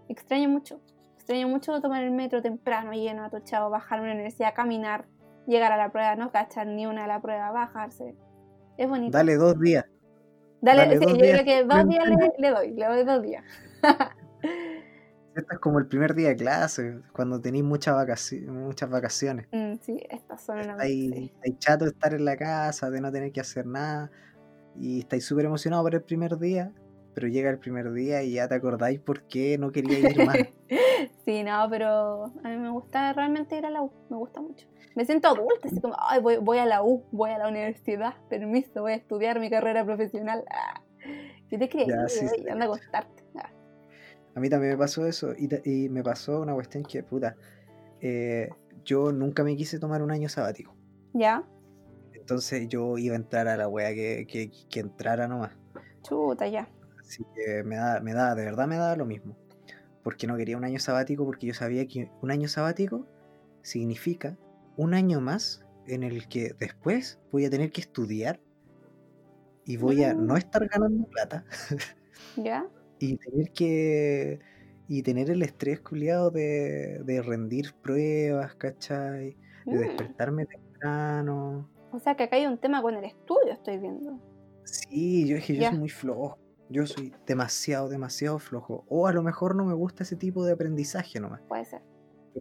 [0.08, 0.80] extraño mucho.
[1.16, 5.06] Extraño mucho tomar el metro temprano, lleno, atochado, bajar a una universidad, caminar,
[5.46, 8.16] llegar a la prueba, no cachar ni una a la prueba, bajarse.
[8.76, 9.16] Es bonito.
[9.16, 9.84] Dale dos días.
[10.60, 11.42] Dale, dale sí, dos yo días.
[11.42, 13.44] creo que dos días le, le doy, le doy dos días.
[15.34, 18.50] Esto es como el primer día de clase, cuando tenéis muchas vacaciones.
[18.50, 19.46] Muchas vacaciones.
[19.50, 21.32] Mm, sí, estas son una Estáis, sí.
[21.34, 24.10] estáis chato de estar en la casa, de no tener que hacer nada.
[24.76, 26.72] Y estáis súper emocionados por el primer día.
[27.14, 30.38] Pero llega el primer día y ya te acordáis por qué no quería ir más.
[31.24, 34.66] Sí, no, pero a mí me gusta realmente ir a la U, me gusta mucho.
[34.96, 38.14] Me siento adulta, así como, ay, voy, voy a la U, voy a la universidad,
[38.28, 40.44] permiso, voy a estudiar mi carrera profesional.
[40.50, 40.80] Ah,
[41.48, 41.88] ¿Qué te crees?
[41.88, 42.48] Ya, sí, sí.
[42.48, 43.24] Anda a acostarte.
[43.36, 43.50] Ah,
[44.34, 45.32] A mí también me pasó eso.
[45.36, 47.36] Y, y me pasó una cuestión que, puta,
[48.00, 48.48] eh,
[48.84, 50.74] yo nunca me quise tomar un año sabático.
[51.12, 51.44] ¿Ya?
[52.14, 55.52] Entonces yo iba a entrar a la wea que, que, que entrara nomás.
[56.02, 56.68] Chuta, ya.
[57.12, 59.36] Así que me da, me da, de verdad me da lo mismo.
[60.02, 63.06] Porque no quería un año sabático, porque yo sabía que un año sabático
[63.60, 64.38] significa
[64.78, 68.40] un año más en el que después voy a tener que estudiar
[69.66, 70.38] y voy a no Mm.
[70.38, 71.44] estar ganando plata
[72.36, 72.66] ¿Ya?
[72.98, 74.40] y tener que
[74.88, 79.36] y tener el estrés culiado de, de rendir pruebas, ¿cachai?
[79.66, 79.80] De Mm.
[79.80, 81.68] despertarme temprano.
[81.92, 84.18] O sea que acá hay un tema con el estudio, estoy viendo.
[84.64, 86.41] Sí, yo es que yo soy muy flojo.
[86.72, 88.84] Yo soy demasiado, demasiado flojo.
[88.88, 91.40] O a lo mejor no me gusta ese tipo de aprendizaje nomás.
[91.42, 91.82] Puede ser.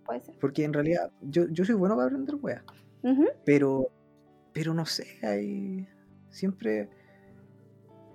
[0.05, 0.35] Puede ser.
[0.39, 2.63] Porque en realidad yo, yo soy bueno para aprender weas.
[3.03, 3.89] Ujú, Pero,
[4.53, 5.87] pero no sé, hay
[6.29, 6.89] siempre,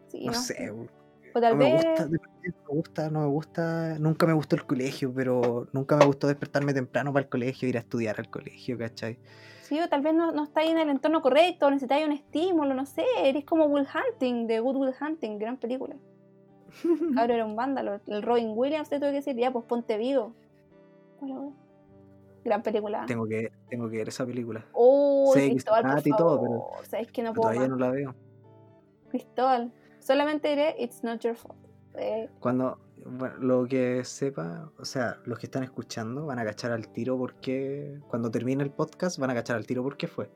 [0.09, 0.71] Sí, no no sé.
[0.71, 1.85] O tal no me vez.
[1.85, 6.07] gusta, no me gusta, no me gusta, nunca me gustó el colegio, pero nunca me
[6.07, 9.19] gustó despertarme temprano para el colegio, ir a estudiar al colegio, ¿cachai?
[9.91, 13.05] Tal vez no, no estáis en el entorno correcto, necesitáis un estímulo, no sé.
[13.23, 15.97] Eres como Will Hunting, de Good Will Hunting, gran película.
[17.13, 18.01] Claro, era un vándalo.
[18.07, 20.33] El Robin Williams te tuve que decir, ya, pues ponte vivo.
[22.45, 23.05] Gran película.
[23.07, 24.65] tengo, que, tengo que ver esa película.
[24.73, 27.07] Oh, Cristóbal, por trata y todo, pero- favor.
[27.13, 27.71] Que no puedo todavía más.
[27.71, 28.15] no la veo.
[29.09, 29.73] Cristóbal.
[29.99, 31.59] Solamente diré, it's not your fault.
[31.95, 36.73] Eh, Cuando, bueno, lo que sepa, o sea, los que están escuchando van a cachar
[36.73, 40.31] al tiro porque cuando termine el podcast van a cachar al tiro por qué fue.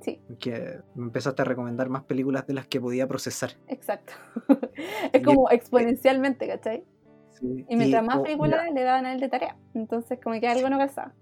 [0.00, 3.50] sí, Que me empezaste a recomendar más películas de las que podía procesar.
[3.68, 4.12] exacto.
[5.12, 6.84] es como exponencialmente, ¿cachai?
[7.30, 9.56] Sí, Y mientras más películas le daban a él de tarea.
[9.74, 11.14] Entonces, como que algo no calzaba.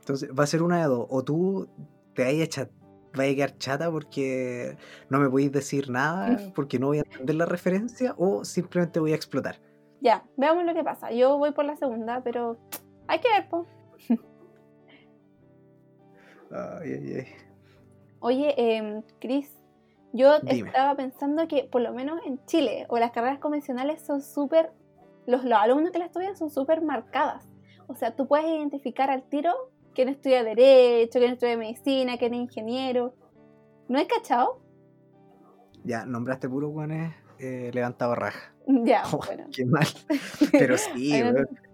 [0.00, 1.06] entonces va a ser una de dos.
[1.10, 1.68] O tú
[2.14, 2.68] te vayas a,
[3.14, 4.76] vaya a quedar chata porque
[5.10, 9.12] no me podéis decir nada, porque no voy a entender la referencia, o simplemente voy
[9.12, 9.56] a explotar.
[10.04, 11.10] Ya, veamos lo que pasa.
[11.12, 12.58] Yo voy por la segunda, pero
[13.08, 13.66] hay que ver, po.
[16.52, 17.26] Ay, ay, ay.
[18.20, 19.50] Oye, eh, Cris,
[20.12, 20.68] yo Dime.
[20.68, 24.72] estaba pensando que por lo menos en Chile o las carreras convencionales son súper,
[25.26, 27.48] los, los alumnos que las estudian son súper marcadas.
[27.86, 29.52] O sea, tú puedes identificar al tiro
[29.94, 33.14] quién estudia Derecho, quién estudia Medicina, quién es ingeniero.
[33.88, 34.60] ¿No es cachado?
[35.82, 38.54] Ya, nombraste puro guanes eh, levantado raja.
[38.66, 39.46] Ya, Oh, bueno.
[39.54, 39.86] Qué mal.
[40.52, 41.12] Pero sí,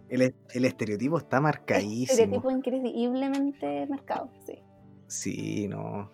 [0.08, 2.10] el, el estereotipo está marcadísimo.
[2.10, 4.58] Estereotipo increíblemente marcado, sí.
[5.06, 6.10] Sí, no,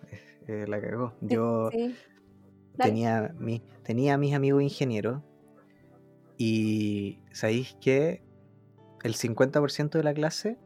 [0.47, 1.13] eh, la cagó.
[1.21, 1.95] Yo Sí.
[2.77, 5.23] Tenía, mi, tenía mis amigos ingenieros
[6.37, 8.21] y sabéis que
[9.03, 10.57] el 50% de la clase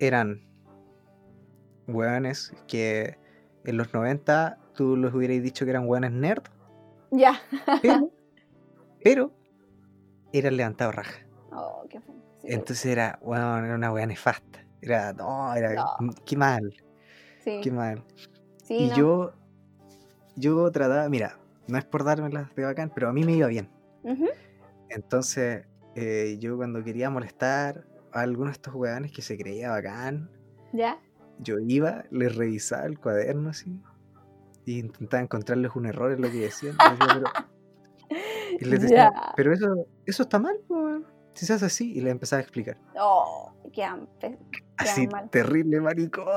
[0.00, 0.42] eran
[1.86, 3.18] hueones que
[3.64, 6.42] en los 90 tú los hubierais dicho que eran hueones nerd,
[7.10, 7.40] Ya.
[7.82, 8.10] pero,
[9.04, 9.32] pero
[10.32, 11.26] eran levantados raja.
[11.52, 12.00] Oh, qué.
[12.40, 14.64] Sí, Entonces era, weón, era una hueá nefasta.
[14.82, 16.12] Era, no, era, No.
[16.24, 16.74] qué mal,
[17.42, 18.04] sí, qué mal.
[18.62, 18.96] sí, y no.
[18.96, 19.32] yo,
[20.36, 23.70] yo trataba, mira, no es por dármelas de bacán, pero a mí me iba bien.
[24.90, 30.30] Entonces, eh, yo cuando quería molestar a alguno de estos weones que se creía bacán,
[30.72, 30.98] ¿Ya?
[31.38, 33.80] yo iba, les revisaba el cuaderno así,
[34.66, 36.76] y intentaba encontrarles un error en lo que decían.
[36.98, 37.22] pero,
[38.60, 40.56] y les decía, pero eso, eso está mal,
[41.32, 42.76] si se hace así, y les empezaba a explicar.
[43.00, 44.38] Oh, quedan, pe-
[44.76, 45.30] Así, mal.
[45.30, 46.26] terrible maricón.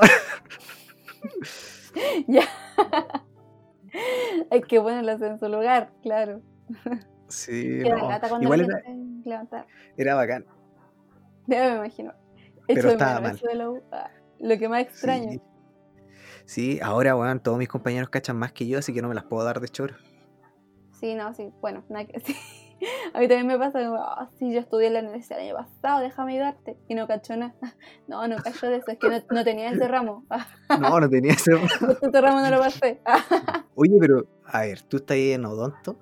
[2.28, 2.44] Ya.
[4.50, 6.40] Hay que ponerlas en su lugar, claro.
[7.28, 8.82] Sí, no, igual era,
[9.96, 10.46] era bacán.
[11.46, 12.14] Ya me imagino.
[12.68, 13.36] Pero Echo de estaba mal.
[13.36, 15.32] de la Lo que más extraño.
[15.32, 15.42] Sí.
[16.44, 19.24] Sí, ahora, weón, todos mis compañeros cachan más que yo, así que no me las
[19.24, 19.94] puedo dar de choro.
[20.92, 21.50] Sí, no, sí.
[21.60, 22.36] Bueno, nada que sí.
[23.12, 26.00] A mí también me pasa ah, sí, yo estudié en la universidad el año pasado,
[26.00, 26.76] déjame ayudarte.
[26.88, 27.54] Y no cachó nada.
[28.08, 30.24] No, no cachó de eso, es que no, no tenía ese ramo.
[30.80, 31.52] No, no tenía ese.
[31.52, 33.00] ese ramo no lo pasé.
[33.74, 35.98] Oye, pero, a ver, tú estás ahí en Odonto.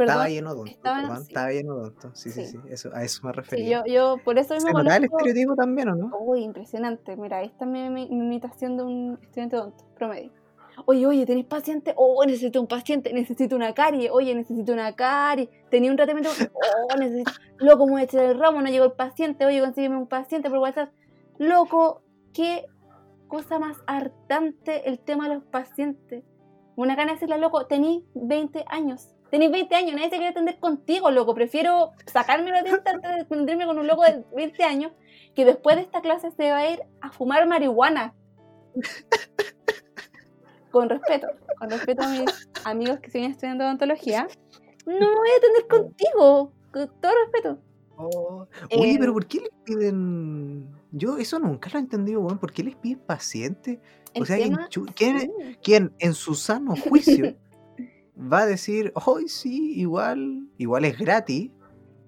[0.00, 0.68] Estaba perdón.
[0.68, 1.28] estaba en- perdón, sí.
[1.28, 2.10] estaba ahí en Odonto.
[2.14, 2.52] Sí, sí, Sí.
[2.52, 3.84] sí, eso, a eso me Sí, refería.
[3.86, 6.16] yo, yo por eso ¿Se mismo el conozco- estereotipo también o no?
[6.18, 7.16] Uy, impresionante.
[7.16, 10.30] Mira, ahí está mi, mi- mi imitación de un estudiante odonto, promedio.
[10.86, 11.92] Oye, oye, ¿tenés paciente?
[11.96, 14.10] Oh, necesito un paciente, necesito una carie.
[14.10, 15.50] Oye, necesito una carie.
[15.70, 16.30] Tenía un tratamiento.
[16.54, 17.30] Oh, necesito.
[17.58, 19.44] Loco, me echar el ramo, no llegó el paciente.
[19.44, 20.90] Oye, consígueme un paciente por WhatsApp.
[21.38, 22.02] Loco,
[22.32, 22.64] qué
[23.28, 26.24] cosa más hartante el tema de los pacientes.
[26.74, 29.11] Una gana de decirle, loco, tenís 20 años.
[29.32, 31.34] Tenís 20 años, nadie se quiere atender contigo, loco.
[31.34, 34.92] Prefiero sacarme los dientes antes de atenderme con un loco de 20 años
[35.34, 38.12] que después de esta clase se va a ir a fumar marihuana.
[40.70, 44.26] Con respeto, con respeto a mis amigos que siguen estudiando odontología,
[44.86, 47.58] no me voy a atender contigo, con todo respeto.
[47.96, 50.66] Oh, Oye, Eh, pero ¿por qué les piden.?
[50.90, 52.38] Yo eso nunca lo he entendido, weón.
[52.38, 53.80] ¿Por qué les piden paciente?
[54.18, 55.30] O sea, ¿quién, tema- quién- sí.
[55.62, 57.34] quién en su sano juicio
[58.16, 61.50] va a decir, hoy sí, igual, igual es gratis?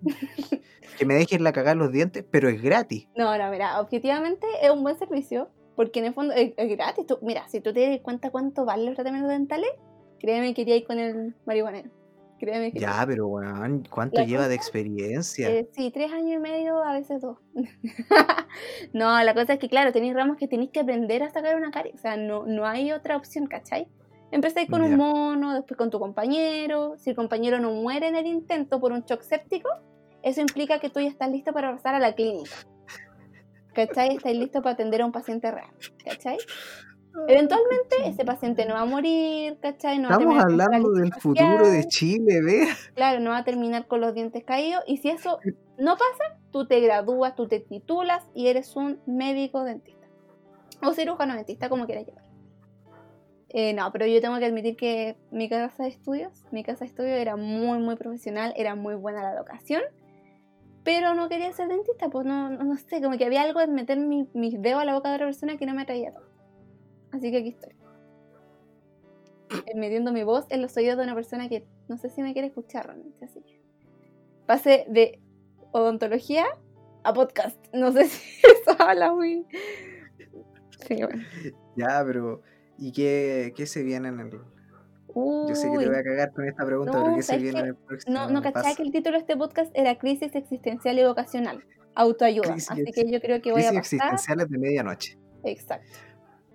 [0.99, 3.09] que me dejen la cagar los dientes, pero es gratis.
[3.17, 7.07] No, no, mira, objetivamente es un buen servicio, porque en el fondo es, es gratis.
[7.07, 9.71] Tú- mira, si tú te das cuenta cuánto valen los tratamientos dentales,
[10.21, 11.91] créeme que iría con el marihuanero.
[12.39, 15.49] Créeme que Ya, pero weón, ¿cuánto lleva de experiencia?
[15.49, 17.39] Eh, sí, tres años y medio, a veces dos.
[18.93, 21.71] no, la cosa es que, claro, tenéis ramos que tenéis que aprender a sacar una
[21.71, 21.93] carie.
[21.95, 23.89] O sea, no, no hay otra opción, ¿cachai?
[24.35, 26.95] Empezáis con un mono, después con tu compañero.
[26.99, 29.69] Si el compañero no muere en el intento por un shock séptico,
[30.25, 32.51] eso implica que tú ya estás listo para pasar a la clínica.
[33.75, 34.17] ¿Cachai?
[34.17, 35.71] Estáis listo para atender a un paciente real.
[36.05, 36.39] ¿Cachai?
[37.29, 40.01] Eventualmente ese paciente no va a morir, ¿cachai?
[40.01, 41.87] No va a Estamos terminar con hablando del futuro de.
[41.87, 42.67] Chile, ve.
[42.97, 44.83] Claro, no va a terminar con los dientes caídos.
[44.89, 45.39] Y si eso
[45.79, 50.09] no pasa, tú te gradúas, tú te titulas y eres un médico dentista.
[50.83, 52.24] O cirujano dentista, como quieras llamar.
[53.51, 56.87] Eh, no, pero yo tengo que admitir que mi casa de estudios, mi casa de
[56.87, 59.83] estudios era muy, muy profesional, era muy buena la educación,
[60.83, 63.99] pero no quería ser dentista, pues no, no, sé, como que había algo de meter
[63.99, 66.25] mi- mis dedos a la boca de otra persona que no me atraía todo.
[67.13, 67.73] Así que aquí estoy.
[69.67, 72.33] Eh, Metiendo mi voz en los oídos de una persona que no sé si me
[72.33, 73.61] quiere escuchar realmente, así que
[74.47, 75.21] pasé de
[75.71, 76.45] odontología
[77.05, 77.57] a podcast.
[77.73, 79.47] No sé si eso habla muy.
[80.89, 81.23] Sí, bueno.
[81.77, 82.43] Ya, pero
[82.79, 84.41] ¿y qué, qué se viene en el...?
[85.17, 87.43] Yo sé que te voy a cagar con esta pregunta, No, pero ¿qué se ¿sabes
[87.45, 90.35] viene en el próximo no, no cachaba que el título de este podcast era Crisis
[90.35, 91.65] Existencial y Vocacional.
[91.95, 92.51] Autoayuda.
[92.53, 94.09] Crisis Así que yo creo que voy a Crisis pasar.
[94.09, 95.19] existenciales de medianoche.
[95.45, 95.87] Exacto.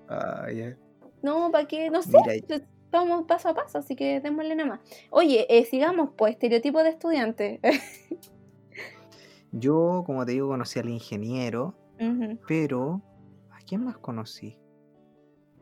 [0.10, 0.76] Ah, ya.
[1.22, 1.90] No, ¿para qué?
[1.90, 2.18] No sé.
[2.48, 4.80] Pues, Vamos paso a paso, así que démosle nomás.
[5.12, 7.60] Oye, eh, sigamos, pues, estereotipo de estudiante.
[9.52, 11.76] yo, como te digo, conocí al ingeniero,
[12.48, 13.02] pero
[13.52, 14.59] ¿a quién más conocí?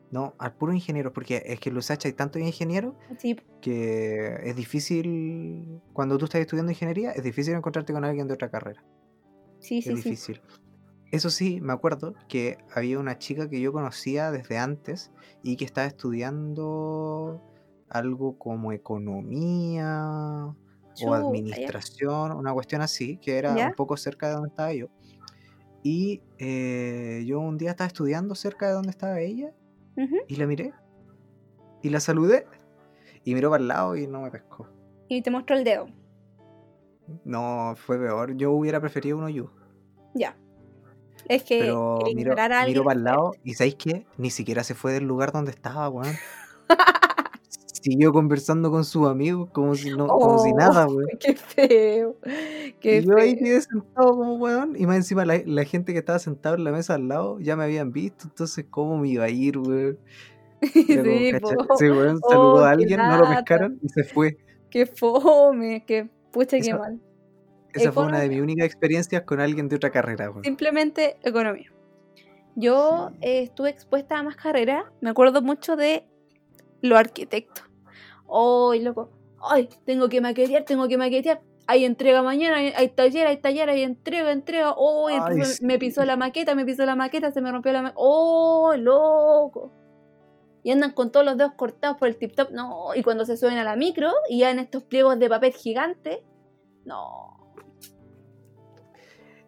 [0.10, 4.56] No, al puro ingeniero, porque es que en Lusacha hay tantos ingenieros Sí, que es
[4.56, 8.84] difícil, cuando tú estás estudiando ingeniería, es difícil encontrarte con alguien de otra carrera.
[9.60, 9.90] sí, sí.
[9.90, 10.10] es sí.
[10.10, 10.42] difícil.
[11.12, 15.64] Eso sí, me acuerdo que había una chica que yo conocía desde antes y que
[15.64, 17.42] estaba estudiando
[17.90, 20.54] algo como economía
[21.06, 23.68] o administración, una cuestión así, que era ¿Ya?
[23.68, 24.88] un poco cerca de donde estaba yo.
[25.82, 29.54] Y eh, yo un día estaba estudiando cerca de donde estaba ella
[30.28, 30.74] Y la miré
[31.82, 32.46] y la saludé
[33.24, 34.68] y miró para el lado y no me pescó.
[35.08, 35.88] Y te mostró el dedo.
[37.24, 38.36] No, fue peor.
[38.36, 39.52] Yo hubiera preferido uno yo.
[40.14, 40.38] Ya.
[41.30, 44.06] Es que Pero alguien miro para el lado y ¿sabéis qué?
[44.18, 46.14] Ni siquiera se fue del lugar donde estaba, weón.
[47.82, 51.08] Siguió conversando con sus amigos como si no, como si Oh, nada, weón.
[51.20, 52.18] Qué feo.
[52.80, 53.44] Qué Y yo ahí feo.
[53.44, 54.76] quedé sentado como weón.
[54.78, 57.56] Y más encima la, la gente que estaba sentada en la mesa al lado ya
[57.56, 58.26] me habían visto.
[58.28, 60.00] Entonces, ¿cómo me iba a ir, weón?
[60.62, 60.86] Sí.
[60.90, 64.38] Ese weón saludó Oh, a alguien, no lo pescaron y se fue.
[64.72, 65.84] Qué fome.
[65.86, 67.00] Qué pucha, qué mal.
[67.74, 70.32] Esa fue una de mis únicas experiencias con alguien de otra carrera.
[70.32, 70.44] weón.
[70.44, 71.72] Simplemente economía.
[72.56, 74.86] Yo eh, estuve expuesta a más carreras.
[75.00, 76.08] Me acuerdo mucho de
[76.82, 77.64] los arquitectos.
[78.30, 79.10] ¡Ay, loco!
[79.42, 81.42] ¡Ay, tengo que maquetear, tengo que maquetear!
[81.70, 84.74] Hay entrega mañana, hay, taller, hay taller, hay entrega, entrega.
[84.78, 85.08] ¡Oh!
[85.08, 85.66] Ay, sí.
[85.66, 88.00] me pisó la maqueta, me pisó la maqueta, se me rompió la maqueta.
[88.00, 89.72] ¡Oh, loco!
[90.64, 92.52] Y andan con todos los dedos cortados por el tip top.
[92.52, 95.54] No, y cuando se suben a la micro y ya en estos pliegos de papel
[95.54, 96.24] gigante.
[96.86, 97.54] No.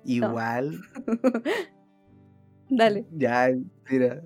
[0.05, 0.80] Igual,
[2.69, 3.05] Dale.
[3.11, 3.49] ya,
[3.89, 4.21] mira,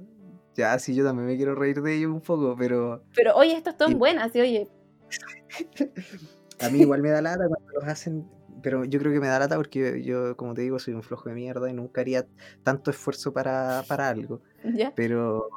[0.56, 3.76] ya sí, yo también me quiero reír de ellos un poco, pero Pero oye, estos
[3.78, 4.68] son Y- buenas, y oye.
[6.62, 8.28] a mí igual me da lata cuando los hacen,
[8.62, 11.30] pero yo creo que me da lata porque yo, como te digo, soy un flojo
[11.30, 12.26] de mierda y nunca haría
[12.64, 14.42] tanto esfuerzo para, para algo.
[14.64, 14.94] ¿Ya?
[14.96, 15.48] Pero,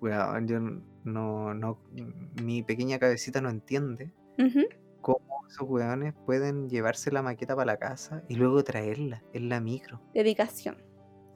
[0.00, 0.60] weón, yo
[1.04, 1.78] no, no,
[2.42, 4.12] mi pequeña cabecita no entiende
[5.00, 5.18] cómo
[5.48, 10.00] esos weones pueden llevarse la maqueta para la casa y luego traerla en la micro.
[10.14, 10.76] Dedicación.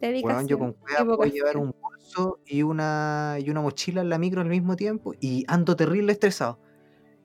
[0.00, 0.36] Dedicación.
[0.36, 4.18] Weón, yo con cueva puedo llevar un bolso y una, y una mochila en la
[4.18, 6.58] micro al mismo tiempo y ando terrible estresado.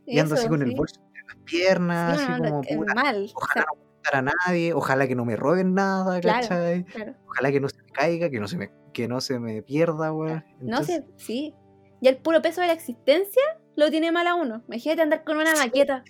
[0.06, 0.76] Y ando así Eso, con el sí.
[0.76, 3.26] bolso en las piernas, Sí, así como puta, mal.
[3.34, 3.66] o ojalá
[4.04, 6.42] sea, no a nadie, ojalá que no me roben nada, Claro.
[6.42, 6.84] ¿cachai?
[6.86, 7.16] claro.
[7.28, 10.14] Ojalá que no se me caiga, que no se me, que no se me pierda,
[10.14, 10.44] weón.
[10.60, 11.54] No sé, sí.
[12.02, 13.42] Ya el puro peso de la existencia
[13.76, 14.64] lo tiene mal a uno.
[14.68, 16.04] Imagínate andar con una maqueta.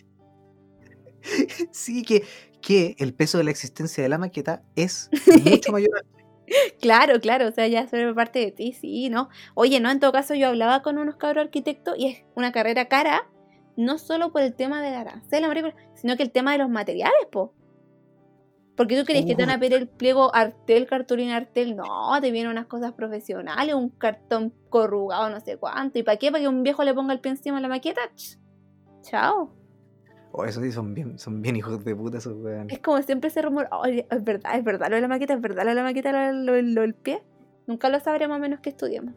[1.72, 2.24] sí que,
[2.62, 5.10] que el peso de la existencia de la maqueta es
[5.46, 6.06] mucho mayor.
[6.80, 9.30] Claro, claro, o sea, ya sobre parte de ti, sí, ¿no?
[9.56, 12.86] Oye, no, en todo caso yo hablaba con unos cabros arquitectos y es una carrera
[12.86, 13.28] cara,
[13.76, 15.46] no solo por el tema del arancel,
[15.96, 17.54] sino que el tema de los materiales, po.
[18.76, 22.32] Porque tú crees que te van a pedir el pliego Artel, cartulina Artel, no, te
[22.32, 25.98] vienen unas cosas profesionales, un cartón corrugado, no sé cuánto.
[25.98, 26.30] ¿Y para qué?
[26.30, 28.02] ¿Para que un viejo le ponga el pie encima de la maqueta?
[28.16, 28.38] Ch,
[29.02, 29.65] Chao.
[30.38, 32.74] Oh, eso sí, son bien, son bien hijos de puta esos weones.
[32.74, 35.40] Es como siempre ese rumor, "Ay, es verdad, es verdad lo de la maqueta, es
[35.42, 37.24] verdad lo de la maqueta, lo, lo- lo del pie.
[37.68, 39.16] Nunca lo sabremos a menos que estudiemos.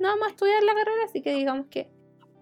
[0.00, 1.88] No vamos a estudiar la carrera, así que digamos que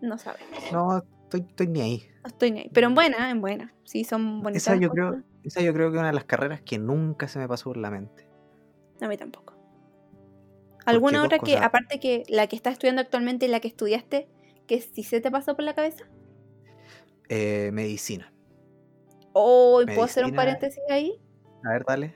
[0.00, 0.48] no sabemos.
[0.72, 2.02] No, estoy, estoy ni ahí.
[2.22, 2.70] No estoy ni ahí.
[2.72, 3.74] Pero en buena, en buena.
[3.84, 4.62] Sí, son bonitas.
[4.68, 5.08] Esa yo cosas.
[5.10, 7.64] creo, esa yo creo que es una de las carreras que nunca se me pasó
[7.70, 8.26] por la mente.
[9.02, 9.52] A mí tampoco.
[10.86, 11.62] ¿Alguna otra que, cosas.
[11.66, 14.28] aparte que la que estás estudiando actualmente y la que estudiaste,
[14.66, 16.04] que sí se te pasó por la cabeza?
[17.28, 18.32] Eh, medicina.
[19.32, 21.20] Oh, ¿y ¿puedo hacer un paréntesis ahí?
[21.64, 22.14] A ver, dale.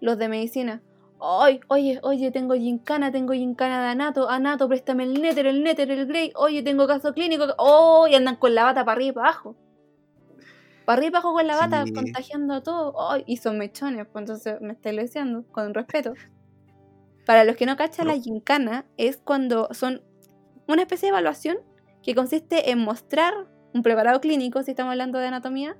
[0.00, 0.82] Los de medicina.
[1.20, 5.90] Ay, oye, oye, tengo gincana, tengo gincana de anato, anato, préstame el néter, el néter,
[5.90, 9.14] el grey, oye, tengo caso clínico, oh, y andan con la bata para arriba y
[9.14, 9.56] para abajo.
[10.84, 11.92] Para arriba y para abajo con la bata, Sí.
[11.92, 13.10] contagiando a todo.
[13.10, 16.12] Ay, y son mechones, pues entonces me estoy diciendo, con respeto.
[17.24, 20.02] Para los que no cachan, la gincana es cuando son
[20.66, 21.58] una especie de evaluación
[22.02, 25.76] que consiste en mostrar un preparado clínico, si estamos hablando de anatomía,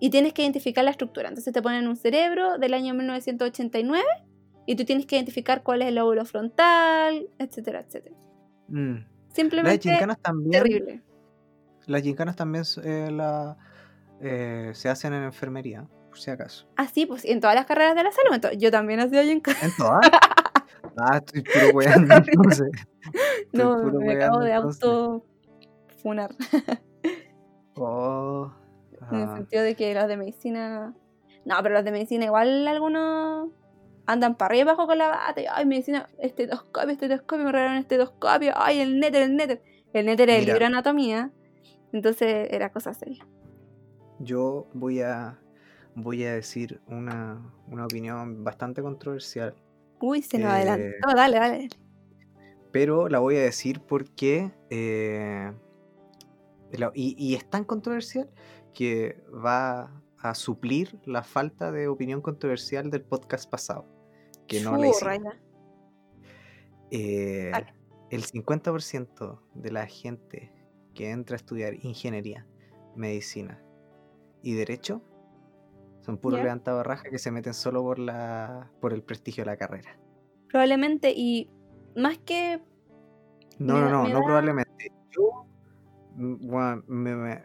[0.00, 1.28] y tienes que identificar la estructura.
[1.28, 4.02] Entonces te ponen un cerebro del año 1989
[4.66, 8.16] y tú tienes que identificar cuál es el lóbulo frontal, etcétera, etcétera.
[8.68, 8.94] Mm.
[8.94, 10.62] Las Simplemente gincanas también.
[10.62, 11.02] terrible.
[11.86, 13.56] Las gincanas también eh, la,
[14.20, 16.66] eh, se hacen en enfermería, por si acaso.
[16.76, 18.34] Así, pues, y en todas las carreras de la salud.
[18.34, 19.58] Entonces, yo también hacía gincana.
[19.62, 20.00] ¿En todas?
[20.98, 22.70] ah, estoy puro weando, entonces.
[23.52, 24.82] No, puro me acabo de entonces.
[24.82, 25.24] auto
[26.02, 26.34] funar.
[27.82, 28.52] Oh.
[29.10, 30.94] En el sentido de que los de medicina.
[31.44, 33.50] No, pero los de medicina igual algunos
[34.06, 35.40] andan para arriba y abajo con la bata.
[35.40, 38.52] y, Ay, medicina, estetoscopio, estetoscopio, me regalaron estetoscopio.
[38.56, 39.62] Ay, el néter, el néter.
[39.92, 41.30] El néter es el libro de anatomía.
[41.92, 43.26] Entonces era cosa seria.
[44.18, 45.38] Yo voy a
[45.94, 49.54] voy a decir una, una opinión bastante controversial,
[50.00, 51.08] Uy, se nos Eh, adelantó.
[51.16, 51.68] Dale, dale.
[52.70, 55.52] pero la voy a decir porque eh,
[56.78, 58.30] la- y, y es tan controversial
[58.74, 63.86] que va a suplir la falta de opinión controversial del podcast pasado,
[64.46, 65.38] que no la.
[66.90, 67.52] Eh,
[68.10, 70.52] el 50% de la gente
[70.94, 72.46] que entra a estudiar ingeniería,
[72.96, 73.62] medicina
[74.42, 75.02] y derecho
[76.00, 79.56] son puros levantados raja que se meten solo por la por el prestigio de la
[79.56, 79.98] carrera.
[80.48, 81.48] Probablemente, y
[81.94, 82.60] más que.
[83.58, 84.92] No, Me no, no, no da- probablemente.
[85.10, 85.46] Yo
[86.14, 87.44] bueno, me, me-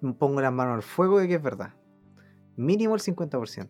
[0.00, 1.74] me pongo las manos al fuego de que es verdad.
[2.56, 3.68] Mínimo el 50%.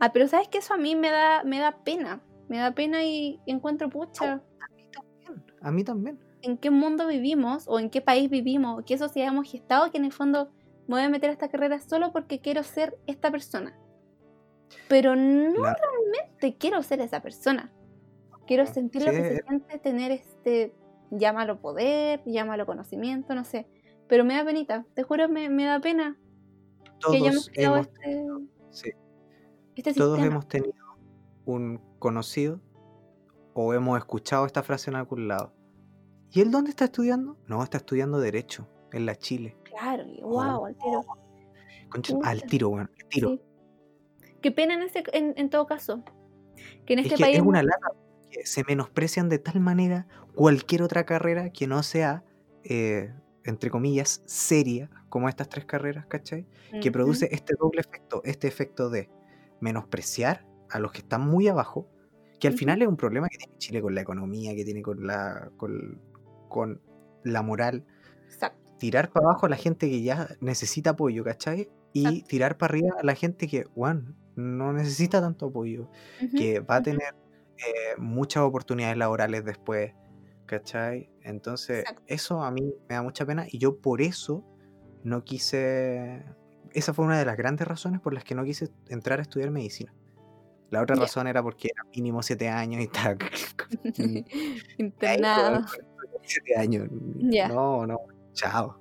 [0.00, 2.20] Ah, pero sabes que eso a mí me da, me da pena.
[2.48, 4.34] Me da pena y encuentro pucha.
[4.34, 5.44] A mí también.
[5.62, 6.18] A mí también.
[6.42, 10.04] en qué mundo vivimos o en qué país vivimos, qué sociedad hemos gestado, que en
[10.04, 10.50] el fondo
[10.88, 13.78] me voy a meter a esta carrera solo porque quiero ser esta persona.
[14.88, 17.72] Pero no realmente quiero ser esa persona.
[18.46, 20.74] Quiero sentir lo que se siente tener este,
[21.12, 23.68] llámalo poder, llámalo conocimiento, no sé.
[24.08, 26.18] Pero me da penita, te juro, me, me da pena
[26.84, 28.26] que Todos creado hemos este...
[28.70, 28.90] Sí.
[29.76, 30.74] Este Todos hemos tenido
[31.44, 32.60] un conocido
[33.54, 35.54] o hemos escuchado esta frase en algún lado.
[36.30, 37.36] ¿Y él dónde está estudiando?
[37.46, 39.56] No, está estudiando Derecho, en la Chile.
[39.64, 41.04] Claro, y wow, al tiro.
[41.90, 43.28] Concha- al tiro, weón, al tiro.
[43.30, 44.32] Sí.
[44.40, 46.02] Qué pena en, ese, en, en todo caso.
[46.86, 47.36] Que en Es este que país.
[47.36, 47.88] es una lata,
[48.44, 52.24] se menosprecian de tal manera cualquier otra carrera que no sea,
[52.64, 53.12] eh,
[53.44, 56.46] entre comillas, seria, como estas tres carreras, ¿cachai?
[56.80, 59.10] Que produce este doble efecto, este efecto de
[59.60, 61.88] menospreciar a los que están muy abajo,
[62.40, 65.06] que al final es un problema que tiene Chile con la economía, que tiene con
[65.06, 66.00] la, con,
[66.48, 66.80] con
[67.24, 67.84] la moral,
[68.24, 68.74] Exacto.
[68.78, 71.68] tirar para abajo a la gente que ya necesita apoyo, ¿cachai?
[71.92, 72.26] Y Exacto.
[72.28, 75.90] tirar para arriba a la gente que, bueno, no necesita tanto apoyo
[76.36, 77.14] que va a tener
[77.58, 79.92] eh, muchas oportunidades laborales después,
[80.46, 81.10] ¿cachai?
[81.22, 82.02] Entonces, Exacto.
[82.06, 84.44] eso a mí me da mucha pena y yo por eso
[85.04, 86.24] no quise,
[86.72, 89.50] esa fue una de las grandes razones por las que no quise entrar a estudiar
[89.50, 89.92] medicina.
[90.70, 93.16] La otra razón era porque era mínimo siete años y estaba...
[93.84, 94.24] y-
[94.78, 95.66] Internado.
[96.22, 96.88] Siete años.
[97.16, 97.48] Ya.
[97.48, 97.98] No, no,
[98.32, 98.78] chao.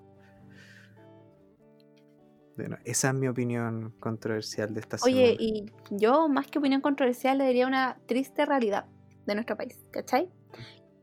[2.55, 5.37] Bueno, esa es mi opinión controversial de esta Oye, semana.
[5.39, 8.85] y yo, más que opinión controversial, le diría una triste realidad
[9.25, 10.29] de nuestro país, ¿cachai?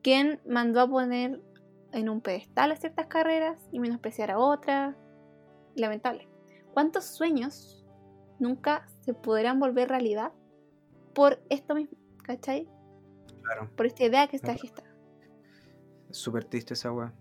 [0.09, 1.39] ¿Quién mandó a poner
[1.93, 4.97] en un pedestal a ciertas carreras y menospreciar a otras?
[5.75, 6.27] Lamentable.
[6.73, 7.85] ¿Cuántos sueños
[8.39, 10.33] nunca se podrán volver realidad
[11.15, 12.67] por esto mismo, ¿cachai?
[13.43, 14.61] Claro, Por esta idea que está Claro.
[14.63, 14.89] gestada.
[16.09, 17.13] es súper triste esa weá.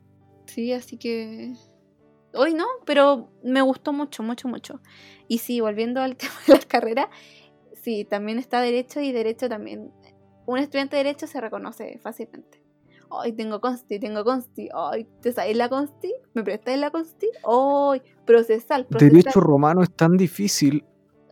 [0.45, 1.55] Sí, así que.
[2.33, 4.79] Hoy no, pero me gustó mucho, mucho, mucho.
[5.27, 7.07] Y sí, volviendo al tema de las carreras,
[7.73, 9.91] sí, también está Derecho y Derecho también.
[10.45, 12.56] Un estudiante de Derecho se reconoce fácilmente.
[13.09, 14.69] Ay, tengo Consti, tengo Consti.
[14.73, 16.13] Ay, ¿te sabes la Consti?
[16.33, 17.27] ¿Me prestáis la Consti?
[17.43, 19.33] Ay, procesal, procesal.
[19.43, 20.83] romano es tan difícil.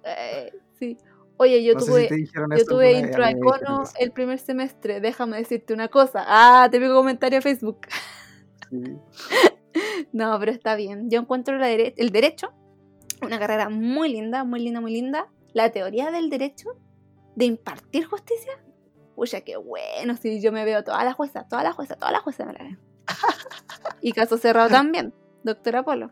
[0.03, 0.97] Eh, sí.
[1.37, 2.07] Oye, yo no tuve.
[2.07, 5.01] si Yo tuve intro a Econo el primer semestre.
[5.01, 6.23] Déjame decirte una cosa.
[6.25, 7.79] Ah, te pico comentario a Facebook.
[8.69, 8.83] Sí.
[10.13, 11.09] No, pero está bien.
[11.09, 12.53] Yo encuentro la dere- el derecho
[13.21, 15.27] una carrera muy linda, muy linda, muy linda.
[15.53, 16.69] La teoría del derecho
[17.35, 18.53] de impartir justicia.
[19.15, 20.15] Uy, qué bueno.
[20.17, 22.63] Si yo me veo todas las juezas, todas las juezas, todas las juezas me la
[22.63, 22.77] veo.
[24.01, 25.13] y caso cerrado también,
[25.43, 26.11] doctora Polo.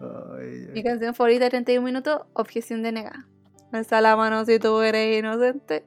[0.00, 3.26] Ay, Mi canción favorita de 31 minutos, Objeción denegada.
[3.72, 5.84] Alza la mano si tú eres inocente.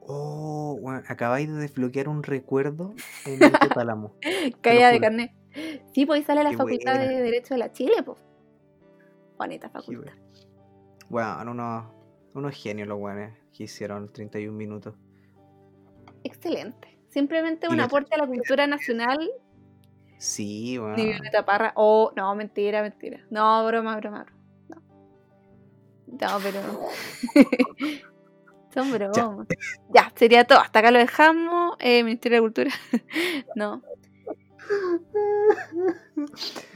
[0.00, 2.94] Oh, bueno, acabáis de desbloquear un recuerdo
[3.26, 4.14] en mi hipotálamo.
[4.60, 5.00] Caída de juro.
[5.02, 5.32] carnet.
[5.94, 7.08] Sí, pues sale la Qué facultad buena.
[7.12, 8.18] de Derecho de la Chile, pues.
[9.38, 10.12] Bonita facultad.
[11.08, 11.50] bueno.
[11.52, 11.84] Unos,
[12.34, 14.94] unos genios los buenos que hicieron 31 minutos.
[16.24, 16.98] Excelente.
[17.08, 19.30] Simplemente un aporte a la cultura nacional
[20.22, 20.94] Sí, bueno.
[20.94, 21.72] Ni Violeta Parra.
[21.74, 23.26] Oh, no, mentira, mentira.
[23.28, 24.22] No, broma, broma.
[24.22, 24.40] broma.
[24.68, 26.28] No.
[26.28, 26.60] No, pero.
[28.72, 29.48] Son bromas.
[29.92, 30.12] Ya.
[30.14, 30.60] sería todo.
[30.60, 31.74] Hasta acá lo dejamos.
[31.80, 32.70] Eh, Ministerio de Cultura.
[33.56, 33.82] no.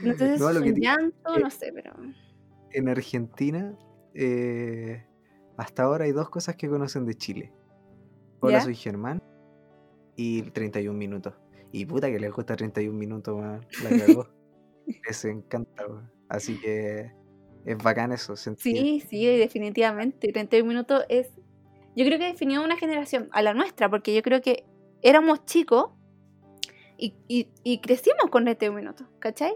[0.01, 1.93] No sé si es No, lo que llanto, no sé, pero.
[2.71, 3.73] En Argentina,
[4.13, 5.05] eh,
[5.57, 7.51] hasta ahora hay dos cosas que conocen de Chile.
[8.39, 8.63] Hola, ¿Ya?
[8.63, 9.21] soy Germán.
[10.15, 11.33] Y 31 minutos.
[11.71, 13.65] Y puta que les gusta 31 minutos, weón.
[13.83, 14.27] La cagó.
[15.07, 15.83] Les encanta.
[16.29, 17.11] Así que
[17.65, 18.77] es bacán eso, sentir.
[18.77, 20.31] Sí, sí, definitivamente.
[20.31, 21.29] 31 minutos es.
[21.95, 24.65] Yo creo que definió una generación, a la nuestra, porque yo creo que
[25.01, 25.89] éramos chicos
[26.97, 29.55] y, y, y crecimos con 31 minutos, ¿cachai?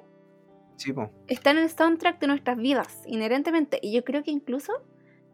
[0.75, 1.11] Sí, po.
[1.27, 3.79] está en el soundtrack de nuestras vidas, inherentemente.
[3.81, 4.73] Y yo creo que incluso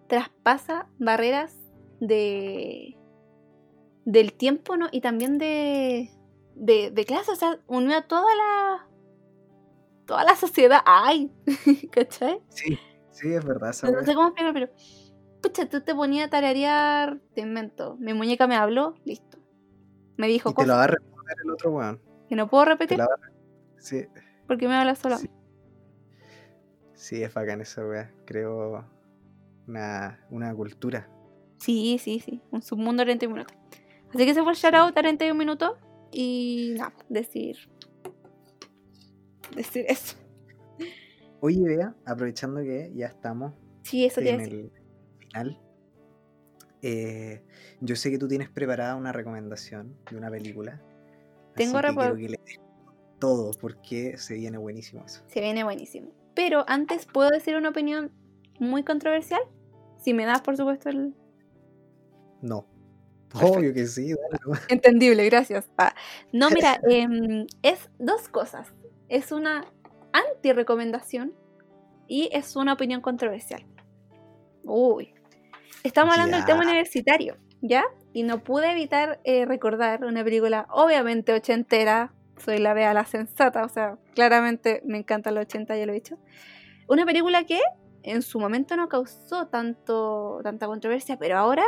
[0.07, 1.55] traspasa barreras
[1.99, 2.97] de
[4.05, 4.87] del tiempo ¿no?
[4.91, 6.09] y también de,
[6.55, 7.31] de, de clase.
[7.31, 8.87] O sea, unió a toda la
[10.05, 10.81] toda la sociedad.
[10.85, 11.31] ¡Ay!
[11.91, 12.41] ¿Cachai?
[12.49, 12.79] Sí,
[13.11, 14.71] sí, es verdad esa No sé cómo explicarlo, pero.
[15.41, 17.95] Pucha, tú te ponías a tararear, te invento.
[17.99, 19.37] Mi muñeca me habló, listo.
[20.17, 22.01] Me dijo Y te lo cosas va a responder el otro weón.
[22.27, 23.07] que no puedo repetir la a...
[23.77, 24.07] Sí,
[24.47, 25.17] porque me habla sola.
[25.17, 25.29] Sí.
[26.95, 28.11] sí, es bacán esa weá.
[28.25, 28.83] Creo
[29.67, 31.09] una, una cultura.
[31.59, 32.41] Sí, sí, sí.
[32.51, 33.57] Un submundo de 31 minutos.
[34.13, 35.71] Así que se fue el shoutout a 31 minutos.
[36.11, 37.57] Y nada, decir.
[39.55, 40.15] Decir eso.
[41.39, 43.53] Oye, vea, aprovechando que ya estamos
[43.83, 44.71] Sí, eso en el
[45.19, 45.59] final.
[46.81, 47.43] eh,
[47.81, 50.81] yo sé que tú tienes preparada una recomendación de una película.
[51.55, 52.59] Tengo así que quiero recuer- que le des
[53.19, 55.23] todo porque se viene buenísimo eso.
[55.27, 56.11] Se viene buenísimo.
[56.35, 58.11] Pero antes, ¿puedo decir una opinión
[58.59, 59.41] muy controversial?
[60.07, 61.13] Si me das, por supuesto, el.
[62.41, 62.65] No.
[63.27, 63.57] Perfecto.
[63.59, 64.39] Obvio que sí, dale.
[64.69, 65.69] Entendible, gracias.
[65.77, 65.93] Ah,
[66.31, 68.73] No, mira, em, es dos cosas.
[69.09, 69.65] Es una
[70.13, 71.33] anti-recomendación
[72.07, 73.65] y es una opinión controversial.
[74.63, 75.13] Uy.
[75.83, 76.69] Estamos hablando del tema Ya.
[76.69, 77.83] universitario, ¿ya?
[78.13, 82.13] Y no pude evitar eh, recordar una película obviamente ochentera.
[82.37, 85.95] Soy la vea la sensata, o sea, claramente me encantan los 80, ya lo he
[85.95, 86.17] dicho.
[86.87, 87.59] Una película que
[88.07, 91.65] en su momento no causó tanto, tanta controversia, pero ahora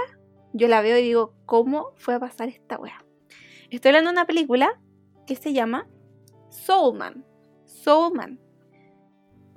[0.53, 3.03] yo la veo y digo, ¿cómo fue a pasar esta wea?
[3.69, 4.79] Estoy hablando de una película
[5.27, 5.87] que se llama
[6.49, 7.25] Soulman.
[7.65, 8.39] Soulman.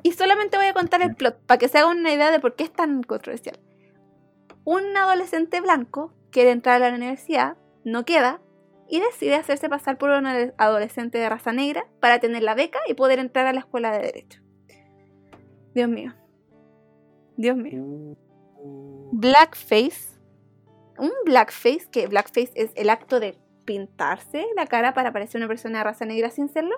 [0.02, 2.56] Y solamente voy a contar el plot para que se hagan una idea de por
[2.56, 3.60] qué es tan controversial.
[4.64, 8.40] Un adolescente blanco quiere entrar a la universidad, no queda,
[8.88, 12.94] y decide hacerse pasar por un adolescente de raza negra para tener la beca y
[12.94, 14.42] poder entrar a la escuela de derecho.
[15.74, 16.12] Dios mío.
[17.36, 18.16] Dios mío.
[19.12, 20.20] Blackface.
[20.98, 25.78] Un blackface, que blackface es el acto de pintarse la cara para parecer una persona
[25.78, 26.76] de raza negra sin serlo.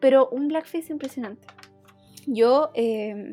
[0.00, 1.46] Pero un blackface impresionante.
[2.26, 3.32] Yo, eh,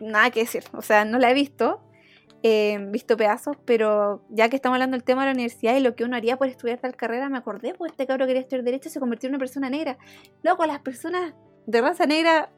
[0.00, 1.80] nada que decir, o sea, no la he visto,
[2.42, 5.94] he visto pedazos, pero ya que estamos hablando del tema de la universidad y lo
[5.94, 8.88] que uno haría por estudiar tal carrera, me acordé, pues este cabro quería estudiar Derecho
[8.88, 9.98] y se convirtió en una persona negra.
[10.42, 11.34] Loco, las personas
[11.66, 12.50] de raza negra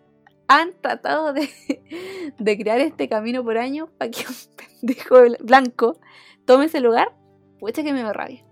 [0.48, 1.48] han tratado de,
[2.38, 4.34] de crear este camino por años para que un
[4.80, 5.98] pendejo bl- blanco
[6.44, 7.14] tome ese lugar.
[7.58, 8.44] Pucha que me da rabia.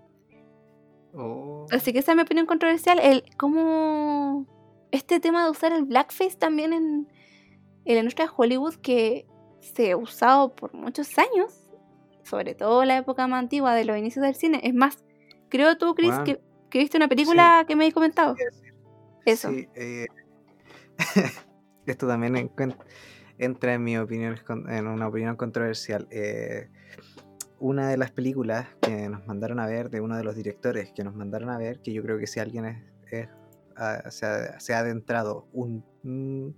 [1.13, 1.65] oh.
[1.71, 2.99] Así que esa es mi opinión controversial.
[2.99, 4.45] El cómo
[4.91, 7.07] este tema de usar el blackface también en,
[7.85, 9.25] en la industria de Hollywood que
[9.59, 11.53] se ha usado por muchos años,
[12.23, 14.59] sobre todo en la época más antigua de los inicios del cine.
[14.63, 15.03] Es más,
[15.49, 16.39] creo tú, Chris, que,
[16.69, 18.35] que viste una película que me habéis comentado.
[19.25, 19.49] Eso.
[19.49, 20.05] Sí, eh,
[21.85, 22.51] esto también en-
[23.37, 24.35] entra en mi opinión,
[24.69, 26.07] en una opinión controversial.
[26.11, 26.69] Eh,
[27.59, 31.03] una de las películas que nos mandaron a ver, de uno de los directores que
[31.03, 33.29] nos mandaron a ver, que yo creo que si alguien es, es,
[33.77, 36.55] ah, se, ha, se ha adentrado un, un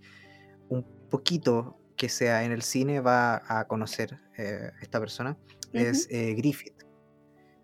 [0.70, 5.38] un poquito que sea en el cine, va a conocer eh, esta persona,
[5.72, 6.84] es eh, Griffith.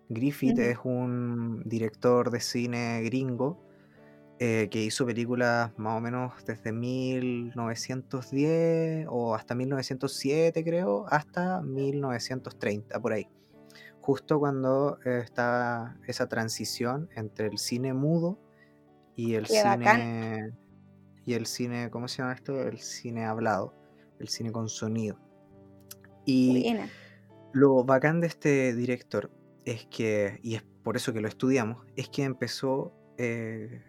[0.08, 3.62] Griffith es un director de cine gringo
[4.40, 13.00] eh, que hizo películas más o menos desde 1910 o hasta 1907 creo, hasta 1930
[13.00, 13.28] por ahí.
[14.00, 18.38] Justo cuando eh, estaba esa transición entre el cine mudo
[19.16, 20.00] y el Qué bacán.
[20.00, 20.52] cine
[21.24, 22.60] y el cine, ¿cómo se llama esto?
[22.60, 23.72] El cine hablado,
[24.18, 25.16] el cine con sonido.
[26.26, 26.90] Y Buena.
[27.52, 29.30] lo bacán de este director
[29.64, 33.80] es que, y es por eso que lo estudiamos, es que empezó eh,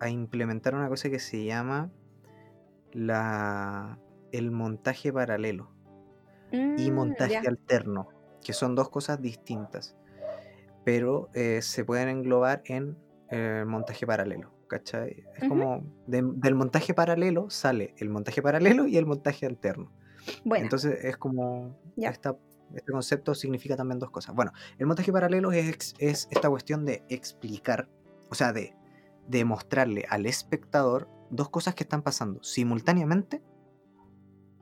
[0.00, 1.90] a implementar una cosa que se llama
[2.92, 3.98] la,
[4.32, 5.70] el montaje paralelo
[6.76, 7.48] y Mm, montaje ya.
[7.48, 8.08] alterno,
[8.42, 9.96] que son dos cosas distintas,
[10.84, 12.96] pero eh, se pueden englobar en
[13.30, 14.52] eh, montaje paralelo.
[14.68, 15.24] ¿Cachai?
[15.36, 19.90] Es como de- del montaje paralelo sale el montaje paralelo y el montaje alterno.
[20.44, 20.64] Buena.
[20.64, 22.10] Entonces es como Ya.
[22.10, 22.36] esta-
[22.74, 24.34] este concepto significa también dos cosas.
[24.34, 27.88] Bueno, el montaje paralelo es, es esta cuestión de explicar,
[28.30, 28.74] o sea, de,
[29.28, 33.42] de mostrarle al espectador dos cosas que están pasando simultáneamente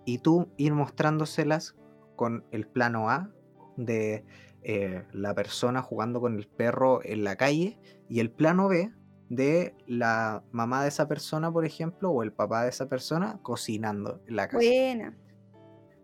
[0.05, 1.77] y tú ir mostrándoselas
[2.17, 3.31] con el plano A
[3.77, 4.25] de
[4.63, 8.93] eh, la persona jugando con el perro en la calle y el plano B
[9.29, 14.21] de la mamá de esa persona, por ejemplo, o el papá de esa persona cocinando
[14.27, 14.59] en la casa.
[14.59, 15.17] Buena.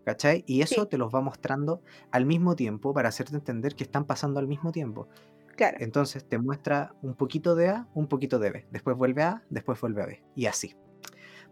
[0.05, 0.43] ¿Cachai?
[0.45, 0.89] Y eso Sí.
[0.89, 4.73] te los va mostrando al mismo tiempo para hacerte entender que están pasando al mismo
[4.73, 5.07] tiempo.
[5.55, 5.77] Claro.
[5.79, 8.67] Entonces te muestra un poquito de A, un poquito de B.
[8.71, 10.23] Después vuelve a A, después vuelve a B.
[10.35, 10.69] Y así.
[10.69, 10.77] Qué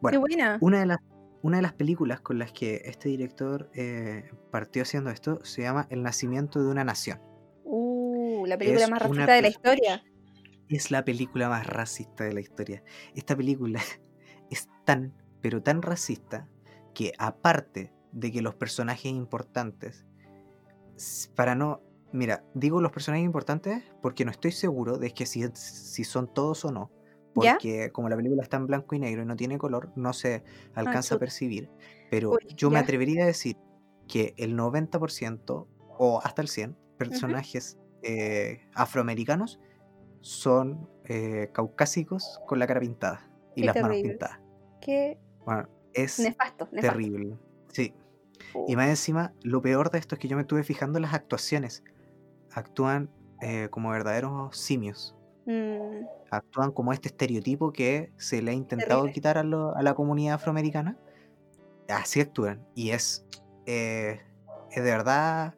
[0.02, 0.58] Bueno, buena.
[0.62, 0.98] una de las,
[1.44, 5.88] una de las películas con las que este director eh, partió haciendo esto se llama
[5.90, 7.20] El nacimiento de una nación.
[7.64, 10.04] Uh, la película es más una racista de la historia.
[10.68, 12.84] Es la película más racista de la historia.
[13.14, 13.82] Esta película
[14.50, 16.48] es tan, pero tan racista
[16.94, 20.06] que aparte de que los personajes importantes,
[21.36, 21.82] para no...
[22.14, 26.66] Mira, digo los personajes importantes porque no estoy seguro de que si, si son todos
[26.66, 26.92] o no.
[27.36, 27.54] ¿Ya?
[27.54, 30.44] Porque como la película está en blanco y negro y no tiene color, no se
[30.74, 31.20] alcanza a chuta.
[31.20, 31.70] percibir.
[32.10, 32.82] Pero Uy, yo me ya.
[32.82, 33.58] atrevería a decir
[34.08, 39.60] que el 90% o hasta el 100 personajes eh, afroamericanos
[40.22, 44.10] son eh, caucásicos con la cara pintada y Qué las manos terrible.
[44.10, 44.40] pintadas.
[44.82, 47.00] Qué Bueno, es nefasto, nefasto.
[47.00, 47.38] terrible.
[47.70, 47.94] Sí.
[48.54, 51.04] Uh, Y más encima, lo peor de esto es que yo me estuve fijando en
[51.04, 51.84] las actuaciones.
[52.54, 53.10] Actúan
[53.42, 55.16] eh, como verdaderos simios.
[55.46, 59.14] mm, Actúan como este estereotipo que se le ha intentado Terrible.
[59.14, 60.98] quitar a, lo- a la comunidad afroamericana.
[61.90, 62.66] Así actúan.
[62.76, 63.26] Y es,
[63.66, 64.22] eh,
[64.72, 65.56] es de verdad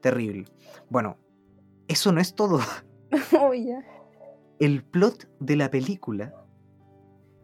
[0.00, 0.44] terrible.
[0.90, 1.16] Bueno,
[1.88, 2.60] eso no es todo.
[3.40, 3.52] oh.
[4.60, 6.34] El plot de la película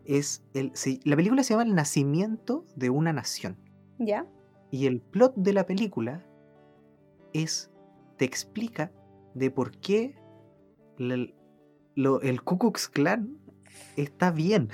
[0.04, 0.44] es.
[0.54, 3.56] El, se- la película se llama El nacimiento de una nación.
[3.98, 4.24] ¿Ya?
[4.70, 6.24] Y el plot de la película
[7.32, 7.70] es,
[8.18, 8.92] te explica
[9.34, 10.14] de por qué
[10.98, 11.26] la-
[11.94, 13.38] lo- el Ku Klux Klan
[13.96, 14.68] está bien.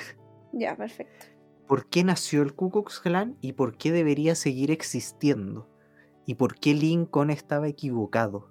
[0.52, 1.26] Ya, perfecto.
[1.66, 5.68] por qué nació el Ku Klux Klan y por qué debería seguir existiendo.
[6.26, 8.50] Y por qué Lincoln estaba equivocado.